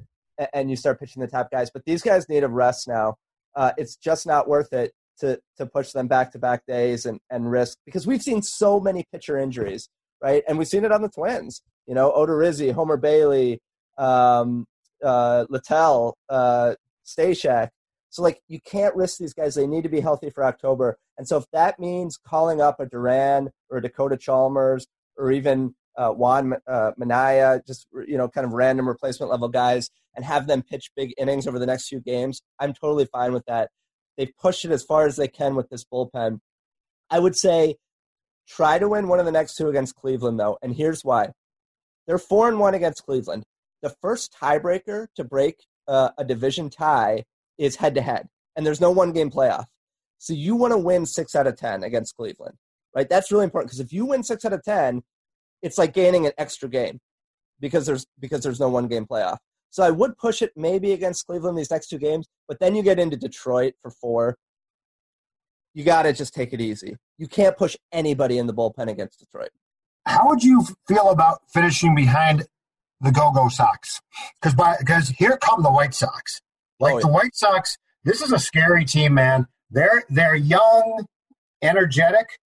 and 0.54 0.70
you 0.70 0.76
start 0.76 1.00
pitching 1.00 1.22
the 1.22 1.28
top 1.28 1.50
guys, 1.50 1.72
but 1.72 1.86
these 1.86 2.04
guys 2.04 2.30
need 2.30 2.44
a 2.44 2.48
rest 2.48 2.88
now. 2.88 3.16
Uh, 3.56 3.72
it's 3.78 3.96
just 3.96 4.28
not 4.28 4.48
worth 4.48 4.74
it 4.74 4.94
to 5.22 5.40
to 5.58 5.66
push 5.66 5.92
them 5.92 6.08
back 6.08 6.34
to 6.34 6.38
back 6.38 6.68
days 6.68 7.08
and 7.08 7.20
and 7.32 7.50
risk 7.50 7.80
because 7.84 8.06
we've 8.06 8.22
seen 8.22 8.44
so 8.44 8.80
many 8.80 9.08
pitcher 9.12 9.40
injuries, 9.40 9.90
right? 10.22 10.44
And 10.48 10.60
we've 10.60 10.68
seen 10.68 10.86
it 10.86 10.92
on 10.92 11.02
the 11.02 11.10
Twins. 11.10 11.64
You 11.90 11.96
know, 11.96 12.12
Odorizzi, 12.12 12.72
Homer 12.72 12.98
Bailey, 12.98 13.60
um, 13.98 14.68
uh, 15.04 15.46
Littell, 15.50 16.16
uh, 16.30 16.76
Stashak. 17.04 17.70
So 18.12 18.22
like 18.22 18.42
you 18.48 18.60
can't 18.62 18.96
risk 18.96 19.18
these 19.18 19.34
guys. 19.34 19.56
They 19.56 19.66
need 19.66 19.82
to 19.84 19.90
be 19.90 20.00
healthy 20.00 20.30
for 20.30 20.44
October. 20.44 21.00
And 21.18 21.28
so 21.28 21.38
if 21.38 21.46
that 21.52 21.80
means 21.80 22.16
calling 22.16 22.62
up 22.62 22.80
a 22.80 22.86
Duran 22.86 23.50
or 23.72 23.80
a 23.80 23.82
Dakota 23.82 24.18
Chalmers 24.18 24.86
or 25.18 25.32
even 25.32 25.74
uh, 25.98 26.12
Juan 26.12 26.54
uh, 26.68 26.92
Minaya, 26.96 27.62
just 27.66 27.88
you 28.08 28.18
know, 28.18 28.30
kind 28.30 28.46
of 28.46 28.54
random 28.54 28.88
replacement 28.88 29.32
level 29.32 29.50
guys, 29.50 29.90
and 30.16 30.24
have 30.24 30.46
them 30.46 30.62
pitch 30.62 30.92
big 30.96 31.14
innings 31.18 31.48
over 31.48 31.58
the 31.58 31.66
next 31.66 31.88
few 31.88 32.00
games. 32.00 32.44
I'm 32.60 32.74
totally 32.74 33.06
fine 33.06 33.34
with 33.34 33.46
that. 33.48 33.72
They've 34.16 34.32
pushed 34.40 34.64
it 34.64 34.72
as 34.72 34.84
far 34.84 35.08
as 35.08 35.16
they 35.16 35.28
can 35.28 35.56
with 35.56 35.70
this 35.70 35.86
bullpen. 35.92 36.40
I 37.10 37.20
would 37.20 37.36
say 37.36 37.78
try 38.48 38.78
to 38.78 38.90
win 38.90 39.08
one 39.08 39.20
of 39.20 39.26
the 39.26 39.32
next 39.32 39.56
two 39.56 39.70
against 39.70 39.96
Cleveland, 39.96 40.40
though, 40.40 40.60
and 40.62 40.76
here's 40.76 41.04
why: 41.04 41.32
they're 42.10 42.18
four 42.18 42.48
and 42.48 42.60
one 42.60 42.74
against 42.74 43.06
Cleveland. 43.06 43.44
The 43.84 43.96
first 44.02 44.36
tiebreaker 44.42 45.06
to 45.16 45.24
break 45.24 45.64
uh, 45.88 46.10
a 46.18 46.26
division 46.26 46.72
tie 46.72 47.24
is 47.60 47.76
head 47.76 47.94
to 47.96 48.02
head, 48.02 48.28
and 48.56 48.66
there's 48.66 48.82
no 48.82 48.90
one 48.90 49.12
game 49.12 49.30
playoff. 49.30 49.66
So 50.18 50.34
you 50.34 50.56
want 50.56 50.74
to 50.74 50.78
win 50.80 51.06
six 51.06 51.36
out 51.36 51.46
of 51.46 51.56
ten 51.56 51.84
against 51.84 52.16
Cleveland, 52.16 52.56
right? 52.96 53.08
That's 53.08 53.32
really 53.32 53.44
important 53.44 53.70
because 53.70 53.80
if 53.80 53.94
you 53.94 54.08
win 54.08 54.24
six 54.24 54.44
out 54.44 54.54
of 54.54 54.64
ten, 54.64 55.04
it's 55.62 55.78
like 55.78 55.94
gaining 55.94 56.26
an 56.26 56.32
extra 56.40 56.68
game 56.68 57.00
because 57.60 57.86
there's 57.86 58.08
because 58.20 58.42
there's 58.42 58.60
no 58.60 58.70
one 58.70 58.88
game 58.88 59.06
playoff. 59.06 59.38
So 59.70 59.84
I 59.84 59.92
would 59.92 60.18
push 60.18 60.42
it 60.42 60.52
maybe 60.56 60.94
against 60.94 61.28
Cleveland 61.28 61.60
these 61.60 61.70
next 61.70 61.90
two 61.90 62.00
games, 62.00 62.26
but 62.48 62.60
then 62.60 62.76
you 62.76 62.82
get 62.82 62.98
into 62.98 63.18
Detroit 63.18 63.76
for 63.84 63.92
four. 63.92 64.36
You 65.76 65.84
got 65.84 66.04
to 66.04 66.14
just 66.14 66.34
take 66.34 66.54
it 66.54 66.60
easy. 66.60 66.98
You 67.20 67.28
can't 67.28 67.56
push 67.56 67.78
anybody 67.92 68.40
in 68.40 68.48
the 68.48 68.54
bullpen 68.54 68.90
against 68.90 69.20
Detroit. 69.20 69.52
How 70.10 70.28
would 70.28 70.44
you 70.44 70.66
feel 70.88 71.12
about 71.12 71.42
finishing 71.54 71.94
behind 71.94 72.48
the 73.00 73.12
Go-Go 73.12 73.48
Sox? 73.48 74.02
Because 74.42 74.56
because 74.80 75.10
here 75.10 75.38
come 75.38 75.62
the 75.62 75.72
White 75.72 75.94
Sox. 75.94 76.42
Like 76.80 76.96
oh, 76.96 76.98
yeah. 76.98 77.02
the 77.02 77.12
White 77.12 77.36
Sox, 77.36 77.78
this 78.04 78.20
is 78.20 78.32
a 78.32 78.40
scary 78.40 78.86
team, 78.86 79.14
man. 79.14 79.46
They're 79.70 80.04
they're 80.10 80.36
young, 80.36 81.06
energetic, 81.62 82.40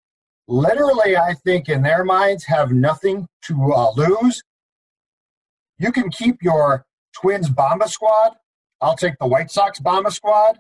literally, 0.46 1.16
I 1.16 1.36
think, 1.36 1.70
in 1.70 1.84
their 1.84 2.04
minds, 2.04 2.44
have 2.46 2.74
nothing 2.74 3.28
to 3.44 3.72
uh, 3.72 3.92
lose. 3.96 4.44
You 5.80 5.94
can 5.94 6.10
keep 6.10 6.44
your 6.44 6.86
Twins 7.14 7.50
Bomba 7.50 7.88
squad. 7.88 8.34
I'll 8.82 8.98
take 8.98 9.14
the 9.22 9.28
White 9.28 9.52
Sox 9.52 9.80
Bomba 9.80 10.12
squad. 10.12 10.60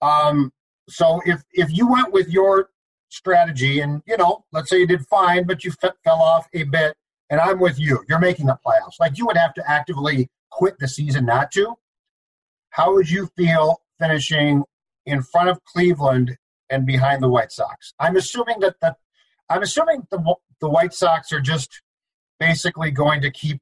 Um, 0.00 0.50
so 0.88 1.20
if 1.26 1.42
if 1.52 1.70
you 1.70 1.90
went 1.90 2.10
with 2.10 2.30
your 2.30 2.70
strategy, 3.12 3.80
and 3.80 4.02
you 4.06 4.16
know, 4.16 4.44
let's 4.52 4.70
say 4.70 4.78
you 4.78 4.86
did 4.86 5.06
fine, 5.06 5.44
but 5.44 5.64
you 5.64 5.72
f- 5.82 5.94
fell 6.04 6.20
off 6.20 6.48
a 6.54 6.64
bit, 6.64 6.96
and 7.30 7.40
I'm 7.40 7.58
with 7.58 7.78
you, 7.78 8.04
you're 8.08 8.18
making 8.18 8.46
the 8.46 8.58
playoffs. 8.66 9.00
Like 9.00 9.18
you 9.18 9.26
would 9.26 9.36
have 9.36 9.54
to 9.54 9.70
actively 9.70 10.28
quit 10.50 10.78
the 10.78 10.88
season 10.88 11.26
not 11.26 11.50
to. 11.52 11.74
How 12.70 12.94
would 12.94 13.10
you 13.10 13.28
feel 13.36 13.82
finishing 14.00 14.64
in 15.06 15.22
front 15.22 15.48
of 15.48 15.62
Cleveland 15.64 16.36
and 16.70 16.86
behind 16.86 17.22
the 17.22 17.28
White 17.28 17.52
Sox. 17.52 17.92
I'm 18.00 18.16
assuming 18.16 18.60
that 18.60 18.76
the 18.80 18.96
I'm 19.48 19.62
assuming 19.62 20.06
the 20.10 20.34
the 20.60 20.68
White 20.68 20.94
Sox 20.94 21.32
are 21.32 21.40
just 21.40 21.82
basically 22.40 22.90
going 22.90 23.20
to 23.20 23.30
keep 23.30 23.60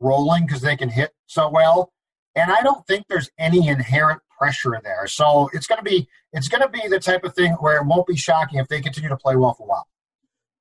rolling 0.00 0.46
because 0.46 0.60
they 0.60 0.76
can 0.76 0.90
hit 0.90 1.12
so 1.26 1.48
well, 1.48 1.92
and 2.34 2.50
I 2.50 2.60
don't 2.62 2.86
think 2.86 3.06
there's 3.08 3.30
any 3.38 3.68
inherent 3.68 4.20
pressure 4.38 4.78
there. 4.82 5.06
So 5.06 5.50
it's 5.52 5.66
going 5.66 5.78
to 5.78 5.84
be 5.84 6.08
it's 6.32 6.48
going 6.48 6.62
to 6.62 6.68
be 6.68 6.86
the 6.88 7.00
type 7.00 7.24
of 7.24 7.34
thing 7.34 7.52
where 7.54 7.76
it 7.80 7.86
won't 7.86 8.06
be 8.06 8.16
shocking 8.16 8.58
if 8.58 8.68
they 8.68 8.80
continue 8.80 9.08
to 9.08 9.16
play 9.16 9.36
well 9.36 9.54
for 9.54 9.64
a 9.64 9.66
while. 9.66 9.86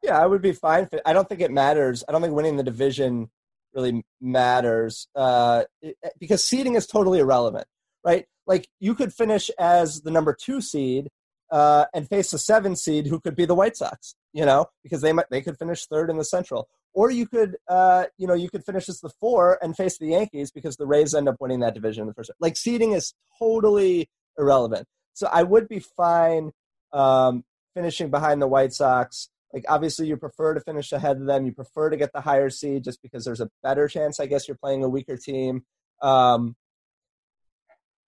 Yeah, 0.01 0.21
I 0.21 0.25
would 0.25 0.41
be 0.41 0.51
fine. 0.51 0.89
I 1.05 1.13
don't 1.13 1.27
think 1.29 1.41
it 1.41 1.51
matters. 1.51 2.03
I 2.07 2.11
don't 2.11 2.21
think 2.21 2.33
winning 2.33 2.57
the 2.57 2.63
division 2.63 3.29
really 3.73 4.03
matters 4.21 5.07
uh, 5.15 5.63
it, 5.81 5.97
because 6.19 6.43
seeding 6.43 6.75
is 6.75 6.85
totally 6.85 7.19
irrelevant, 7.19 7.65
right? 8.05 8.25
Like 8.45 8.67
you 8.79 8.95
could 8.95 9.13
finish 9.13 9.49
as 9.57 10.01
the 10.01 10.11
number 10.11 10.33
two 10.33 10.61
seed 10.61 11.09
uh, 11.51 11.85
and 11.93 12.07
face 12.07 12.33
a 12.33 12.37
seven 12.37 12.75
seed 12.75 13.07
who 13.07 13.19
could 13.19 13.35
be 13.35 13.45
the 13.45 13.55
White 13.55 13.77
Sox, 13.77 14.15
you 14.33 14.45
know, 14.45 14.67
because 14.83 15.01
they 15.01 15.13
might 15.13 15.29
they 15.29 15.41
could 15.41 15.57
finish 15.57 15.85
third 15.85 16.09
in 16.09 16.17
the 16.17 16.25
Central, 16.25 16.67
or 16.93 17.11
you 17.11 17.27
could 17.27 17.57
uh, 17.67 18.05
you 18.17 18.27
know 18.27 18.33
you 18.33 18.49
could 18.49 18.63
finish 18.63 18.87
as 18.89 18.99
the 18.99 19.09
four 19.19 19.57
and 19.61 19.75
face 19.75 19.97
the 19.97 20.07
Yankees 20.07 20.51
because 20.51 20.77
the 20.77 20.87
Rays 20.87 21.13
end 21.13 21.27
up 21.27 21.37
winning 21.39 21.59
that 21.61 21.73
division 21.73 22.01
in 22.01 22.07
the 22.07 22.13
first. 22.13 22.29
Round. 22.29 22.37
Like 22.39 22.57
seeding 22.57 22.91
is 22.93 23.13
totally 23.39 24.09
irrelevant. 24.37 24.87
So 25.13 25.27
I 25.31 25.43
would 25.43 25.67
be 25.67 25.79
fine 25.79 26.51
um, 26.91 27.43
finishing 27.73 28.09
behind 28.09 28.41
the 28.41 28.47
White 28.47 28.73
Sox. 28.73 29.29
Like 29.53 29.65
obviously 29.69 30.07
you 30.07 30.17
prefer 30.17 30.55
to 30.55 30.61
finish 30.61 30.91
ahead 30.91 31.17
of 31.17 31.25
them. 31.25 31.45
You 31.45 31.51
prefer 31.51 31.89
to 31.89 31.97
get 31.97 32.11
the 32.13 32.21
higher 32.21 32.49
seed 32.49 32.83
just 32.83 33.01
because 33.01 33.23
there's 33.23 33.41
a 33.41 33.49
better 33.61 33.87
chance. 33.87 34.19
I 34.19 34.25
guess 34.25 34.47
you're 34.47 34.57
playing 34.57 34.83
a 34.83 34.89
weaker 34.89 35.17
team. 35.17 35.63
Um, 36.01 36.55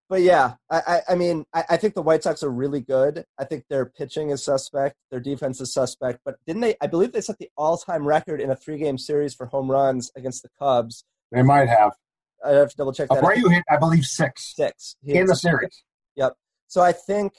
but 0.09 0.21
yeah, 0.21 0.53
I, 0.69 0.81
I, 0.87 1.01
I 1.09 1.15
mean, 1.15 1.45
I, 1.53 1.63
I, 1.71 1.77
think 1.77 1.95
the 1.95 2.01
White 2.01 2.23
Sox 2.23 2.43
are 2.43 2.49
really 2.49 2.81
good. 2.81 3.25
I 3.39 3.43
think 3.43 3.65
their 3.69 3.85
pitching 3.85 4.29
is 4.29 4.43
suspect, 4.43 4.95
their 5.09 5.19
defense 5.19 5.59
is 5.61 5.73
suspect. 5.73 6.19
But 6.23 6.35
didn't 6.45 6.61
they? 6.61 6.75
I 6.81 6.87
believe 6.87 7.11
they 7.11 7.21
set 7.21 7.39
the 7.39 7.49
all-time 7.57 8.05
record 8.07 8.39
in 8.39 8.51
a 8.51 8.55
three-game 8.55 8.97
series 8.97 9.33
for 9.33 9.47
home 9.47 9.69
runs 9.69 10.11
against 10.15 10.43
the 10.43 10.49
Cubs. 10.59 11.05
They 11.31 11.41
might 11.41 11.69
have. 11.69 11.93
I 12.45 12.51
have 12.51 12.69
to 12.69 12.77
double 12.77 12.93
check 12.93 13.09
that. 13.09 13.23
Abreu 13.23 13.51
hit, 13.51 13.63
I 13.69 13.77
believe, 13.77 14.05
six. 14.05 14.53
Six 14.55 14.95
in 15.03 15.25
the 15.25 15.35
series. 15.35 15.83
Yep. 16.15 16.33
So 16.67 16.81
I 16.81 16.91
think 16.91 17.33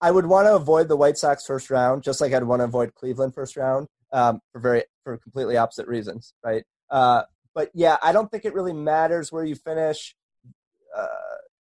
I 0.00 0.10
would 0.10 0.26
want 0.26 0.46
to 0.46 0.56
avoid 0.56 0.88
the 0.88 0.96
White 0.96 1.16
Sox 1.16 1.46
first 1.46 1.70
round, 1.70 2.02
just 2.02 2.20
like 2.20 2.32
I'd 2.32 2.44
want 2.44 2.60
to 2.60 2.64
avoid 2.64 2.94
Cleveland 2.94 3.34
first 3.34 3.56
round, 3.56 3.86
um, 4.12 4.40
for 4.52 4.60
very 4.60 4.84
for 5.04 5.16
completely 5.18 5.56
opposite 5.56 5.86
reasons, 5.86 6.34
right? 6.44 6.64
Uh, 6.90 7.22
but 7.54 7.70
yeah, 7.74 7.96
I 8.02 8.12
don't 8.12 8.30
think 8.30 8.44
it 8.44 8.54
really 8.54 8.72
matters 8.72 9.30
where 9.30 9.44
you 9.44 9.54
finish. 9.54 10.16
Uh, 10.96 11.06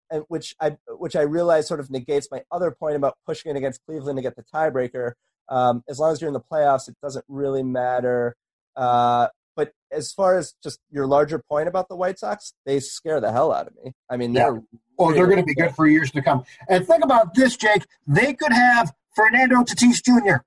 and 0.09 0.23
which 0.27 0.55
I 0.59 0.77
which 0.87 1.15
I 1.15 1.21
realize 1.21 1.67
sort 1.67 1.79
of 1.79 1.89
negates 1.89 2.27
my 2.31 2.43
other 2.51 2.71
point 2.71 2.95
about 2.95 3.17
pushing 3.25 3.51
it 3.51 3.57
against 3.57 3.81
Cleveland 3.85 4.17
to 4.17 4.21
get 4.21 4.35
the 4.35 4.43
tiebreaker. 4.43 5.13
Um, 5.49 5.83
as 5.89 5.99
long 5.99 6.11
as 6.11 6.21
you're 6.21 6.29
in 6.29 6.33
the 6.33 6.41
playoffs, 6.41 6.87
it 6.87 6.95
doesn't 7.01 7.25
really 7.27 7.63
matter. 7.63 8.35
Uh, 8.75 9.27
but 9.55 9.73
as 9.91 10.11
far 10.11 10.37
as 10.37 10.53
just 10.63 10.79
your 10.89 11.05
larger 11.05 11.39
point 11.39 11.67
about 11.67 11.89
the 11.89 11.95
White 11.95 12.17
Sox, 12.19 12.53
they 12.65 12.79
scare 12.79 13.19
the 13.19 13.31
hell 13.31 13.51
out 13.51 13.67
of 13.67 13.75
me. 13.83 13.93
I 14.09 14.17
mean, 14.17 14.33
they're 14.33 14.55
yeah. 14.55 14.79
oh, 14.97 15.07
really 15.07 15.13
they're 15.13 15.27
going 15.27 15.39
to 15.39 15.45
be 15.45 15.53
good 15.53 15.75
for 15.75 15.87
years 15.87 16.11
to 16.11 16.21
come. 16.21 16.43
And 16.67 16.87
think 16.87 17.03
about 17.03 17.35
this, 17.35 17.55
Jake. 17.55 17.83
They 18.07 18.33
could 18.33 18.53
have 18.53 18.93
Fernando 19.15 19.57
Tatis 19.57 20.03
Jr. 20.03 20.43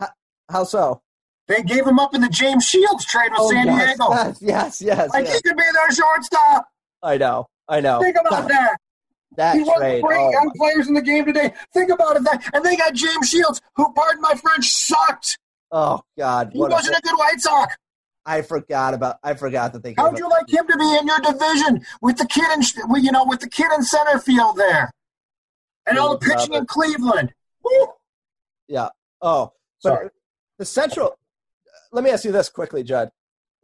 How, 0.00 0.08
how 0.50 0.64
so? 0.64 1.02
They 1.46 1.62
gave 1.62 1.86
him 1.86 1.98
up 1.98 2.14
in 2.14 2.22
the 2.22 2.28
James 2.28 2.64
Shields 2.64 3.04
trade 3.04 3.30
with 3.30 3.40
oh, 3.40 3.50
San 3.50 3.66
yes, 3.66 3.98
Diego. 3.98 4.12
Yes, 4.14 4.38
yes, 4.40 4.82
yes. 4.82 5.10
Like 5.12 5.26
yes. 5.26 5.34
he 5.34 5.42
could 5.42 5.56
be 5.56 5.62
their 5.62 5.92
shortstop. 5.92 6.68
I 7.02 7.18
know. 7.18 7.46
I 7.68 7.80
know. 7.80 8.00
Think 8.00 8.16
about 8.18 8.48
that. 8.48 8.76
That 9.36 9.56
he 9.56 9.62
was 9.62 9.78
trade. 9.78 10.02
great 10.02 10.20
oh, 10.20 10.30
young 10.30 10.52
players 10.56 10.86
in 10.86 10.94
the 10.94 11.02
game 11.02 11.24
today. 11.24 11.52
Think 11.72 11.90
about 11.90 12.16
it. 12.16 12.24
That 12.24 12.50
and 12.52 12.64
they 12.64 12.76
got 12.76 12.94
James 12.94 13.28
Shields, 13.28 13.60
who, 13.74 13.92
pardon 13.92 14.20
my 14.22 14.34
French, 14.34 14.68
sucked. 14.68 15.38
Oh 15.72 16.02
God, 16.16 16.50
he 16.52 16.60
wasn't 16.60 16.94
a, 16.94 16.98
a, 16.98 17.00
good 17.00 17.18
White 17.18 17.40
Sox. 17.40 17.74
I 18.26 18.42
forgot 18.42 18.94
about. 18.94 19.16
I 19.24 19.34
forgot 19.34 19.72
that 19.72 19.82
they. 19.82 19.94
How'd 19.96 20.18
you 20.18 20.28
like 20.28 20.48
him 20.48 20.66
to 20.66 20.78
be 20.78 20.96
in 20.96 21.06
your 21.06 21.18
division 21.18 21.84
with 22.00 22.16
the 22.16 22.26
kid 22.26 22.44
in, 22.54 22.62
you 23.02 23.10
know, 23.10 23.24
with 23.24 23.40
the 23.40 23.50
kid 23.50 23.66
in 23.74 23.82
center 23.82 24.18
field 24.20 24.56
there, 24.56 24.92
and 25.86 25.98
all 25.98 26.16
the 26.16 26.24
pitching 26.24 26.54
in 26.54 26.66
Cleveland? 26.66 27.34
Woo! 27.64 27.88
Yeah. 28.68 28.88
Oh, 29.20 29.52
sorry. 29.80 30.10
The 30.58 30.64
Central. 30.64 31.18
Let 31.92 32.04
me 32.04 32.10
ask 32.10 32.24
you 32.24 32.32
this 32.32 32.48
quickly, 32.48 32.82
Judd. 32.82 33.10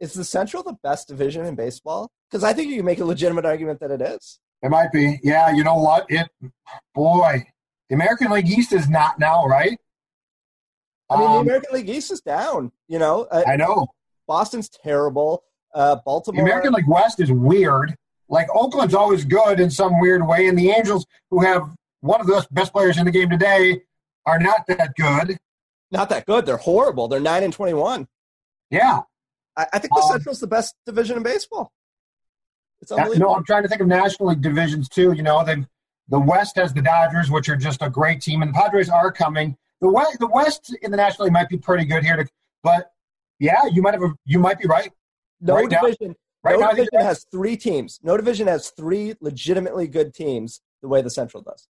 Is 0.01 0.13
the 0.13 0.23
Central 0.23 0.63
the 0.63 0.75
best 0.81 1.07
division 1.07 1.45
in 1.45 1.55
baseball? 1.55 2.11
Because 2.29 2.43
I 2.43 2.53
think 2.53 2.69
you 2.69 2.77
can 2.77 2.85
make 2.85 2.99
a 2.99 3.05
legitimate 3.05 3.45
argument 3.45 3.79
that 3.81 3.91
it 3.91 4.01
is. 4.01 4.39
It 4.63 4.69
might 4.69 4.91
be. 4.91 5.19
Yeah, 5.23 5.53
you 5.53 5.63
know 5.63 5.75
what? 5.75 6.07
It 6.09 6.27
boy, 6.95 7.45
the 7.87 7.95
American 7.95 8.31
League 8.31 8.49
East 8.49 8.73
is 8.73 8.89
not 8.89 9.19
now, 9.19 9.45
right? 9.45 9.77
I 11.09 11.17
mean, 11.17 11.27
um, 11.27 11.33
the 11.33 11.39
American 11.41 11.75
League 11.75 11.89
East 11.89 12.11
is 12.11 12.19
down. 12.19 12.71
You 12.87 12.97
know, 12.97 13.27
uh, 13.31 13.43
I 13.47 13.55
know. 13.57 13.87
Boston's 14.27 14.69
terrible. 14.69 15.43
Uh, 15.73 15.97
Baltimore. 16.03 16.43
The 16.43 16.49
American 16.49 16.73
League 16.73 16.87
West 16.87 17.19
is 17.19 17.31
weird. 17.31 17.95
Like 18.27 18.47
Oakland's 18.55 18.95
always 18.95 19.23
good 19.23 19.59
in 19.59 19.69
some 19.69 19.99
weird 19.99 20.25
way, 20.25 20.47
and 20.47 20.57
the 20.57 20.71
Angels, 20.71 21.05
who 21.29 21.41
have 21.41 21.75
one 21.99 22.19
of 22.19 22.27
the 22.27 22.45
best 22.51 22.73
players 22.73 22.97
in 22.97 23.05
the 23.05 23.11
game 23.11 23.29
today, 23.29 23.81
are 24.25 24.39
not 24.39 24.65
that 24.67 24.95
good. 24.97 25.37
Not 25.91 26.09
that 26.09 26.25
good. 26.25 26.45
They're 26.45 26.57
horrible. 26.57 27.07
They're 27.07 27.19
nine 27.19 27.43
and 27.43 27.53
twenty-one. 27.53 28.07
Yeah, 28.69 29.01
I, 29.57 29.67
I 29.73 29.79
think 29.79 29.93
the 29.93 30.01
um, 30.01 30.11
Central's 30.11 30.39
the 30.39 30.47
best 30.47 30.75
division 30.85 31.17
in 31.17 31.23
baseball. 31.23 31.71
It's 32.81 32.91
unbelievable. 32.91 33.29
No, 33.29 33.35
I'm 33.35 33.43
trying 33.43 33.63
to 33.63 33.69
think 33.69 33.81
of 33.81 33.87
National 33.87 34.29
League 34.29 34.41
divisions 34.41 34.89
too. 34.89 35.13
You 35.13 35.23
know, 35.23 35.43
they 35.43 35.65
the 36.09 36.19
West 36.19 36.57
has 36.57 36.73
the 36.73 36.81
Dodgers, 36.81 37.29
which 37.31 37.47
are 37.49 37.55
just 37.55 37.81
a 37.81 37.89
great 37.89 38.21
team, 38.21 38.41
and 38.41 38.53
the 38.53 38.57
Padres 38.57 38.89
are 38.89 39.11
coming. 39.11 39.55
The 39.79 39.89
West, 39.89 40.19
the 40.19 40.27
West 40.27 40.75
in 40.81 40.91
the 40.91 40.97
National 40.97 41.25
League 41.25 41.33
might 41.33 41.49
be 41.49 41.57
pretty 41.57 41.85
good 41.85 42.03
here, 42.03 42.17
to, 42.17 42.27
but 42.63 42.91
yeah, 43.39 43.65
you 43.71 43.81
might 43.81 43.93
have 43.93 44.03
a, 44.03 44.13
you 44.25 44.37
might 44.37 44.59
be 44.59 44.67
right. 44.67 44.91
No 45.39 45.55
right 45.55 45.69
division. 45.69 46.15
Now, 46.43 46.51
right 46.51 46.59
no 46.59 46.65
now, 46.65 46.71
division 46.71 47.01
has 47.01 47.25
three 47.31 47.57
teams. 47.57 47.99
No 48.03 48.17
division 48.17 48.47
has 48.47 48.69
three 48.69 49.15
legitimately 49.21 49.87
good 49.87 50.13
teams 50.13 50.61
the 50.81 50.87
way 50.87 51.01
the 51.01 51.09
Central 51.09 51.41
does. 51.41 51.67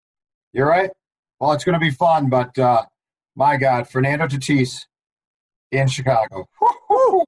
You're 0.54 0.67
right. 0.67 0.89
Well, 1.39 1.54
it's 1.54 1.63
going 1.63 1.74
to 1.74 1.80
be 1.80 1.91
fun, 1.91 2.30
but 2.30 2.58
uh, 2.58 2.84
my 3.36 3.58
God, 3.58 3.88
Fernando 3.88 4.28
Tatis 4.28 4.86
in 5.72 5.88
Chicago. 5.88 6.48
Woo-hoo! 6.62 7.24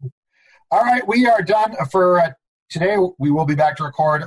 All 0.73 0.81
right, 0.81 1.07
we 1.07 1.27
are 1.27 1.43
done 1.43 1.75
for 1.91 2.19
uh, 2.19 2.31
today. 2.67 2.97
We 3.19 3.29
will 3.29 3.45
be 3.45 3.53
back 3.53 3.77
to 3.77 3.83
record 3.83 4.23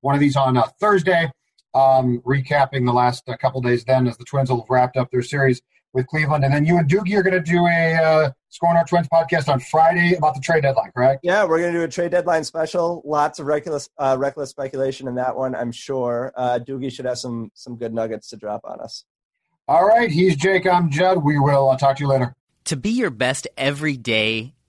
one 0.00 0.14
of 0.14 0.20
these 0.22 0.34
on 0.34 0.56
uh, 0.56 0.66
Thursday, 0.80 1.30
um, 1.74 2.22
recapping 2.24 2.86
the 2.86 2.92
last 2.94 3.28
uh, 3.28 3.36
couple 3.36 3.60
days 3.60 3.84
then 3.84 4.06
as 4.06 4.16
the 4.16 4.24
Twins 4.24 4.48
will 4.48 4.62
have 4.62 4.70
wrapped 4.70 4.96
up 4.96 5.10
their 5.10 5.20
series 5.20 5.60
with 5.92 6.06
Cleveland, 6.06 6.42
and 6.42 6.54
then 6.54 6.64
you 6.64 6.78
and 6.78 6.88
Doogie 6.88 7.18
are 7.18 7.22
going 7.22 7.34
to 7.34 7.42
do 7.42 7.66
a 7.66 7.96
uh, 7.96 8.30
SKOR 8.48 8.72
North 8.72 8.88
Twins 8.88 9.08
podcast 9.12 9.52
on 9.52 9.60
Friday 9.60 10.14
about 10.14 10.34
the 10.34 10.40
trade 10.40 10.62
deadline, 10.62 10.90
correct? 10.96 11.20
Yeah, 11.22 11.44
we're 11.44 11.58
going 11.58 11.74
to 11.74 11.80
do 11.80 11.84
a 11.84 11.88
trade 11.88 12.12
deadline 12.12 12.44
special. 12.44 13.02
Lots 13.04 13.38
of 13.38 13.44
reckless, 13.44 13.90
uh, 13.98 14.16
reckless 14.18 14.48
speculation 14.48 15.06
in 15.06 15.16
that 15.16 15.36
one, 15.36 15.54
I'm 15.54 15.70
sure. 15.70 16.32
Uh, 16.34 16.60
Doogie 16.66 16.90
should 16.90 17.04
have 17.04 17.18
some 17.18 17.50
some 17.52 17.76
good 17.76 17.92
nuggets 17.92 18.30
to 18.30 18.38
drop 18.38 18.62
on 18.64 18.80
us. 18.80 19.04
All 19.68 19.86
right, 19.86 20.10
he's 20.10 20.34
Jake. 20.34 20.66
I'm 20.66 20.88
Judd. 20.88 21.22
We 21.22 21.38
will 21.38 21.68
uh, 21.68 21.76
talk 21.76 21.98
to 21.98 22.04
you 22.04 22.08
later. 22.08 22.34
To 22.64 22.76
be 22.76 22.88
your 22.88 23.10
best 23.10 23.46
every 23.58 23.98
day, 23.98 24.54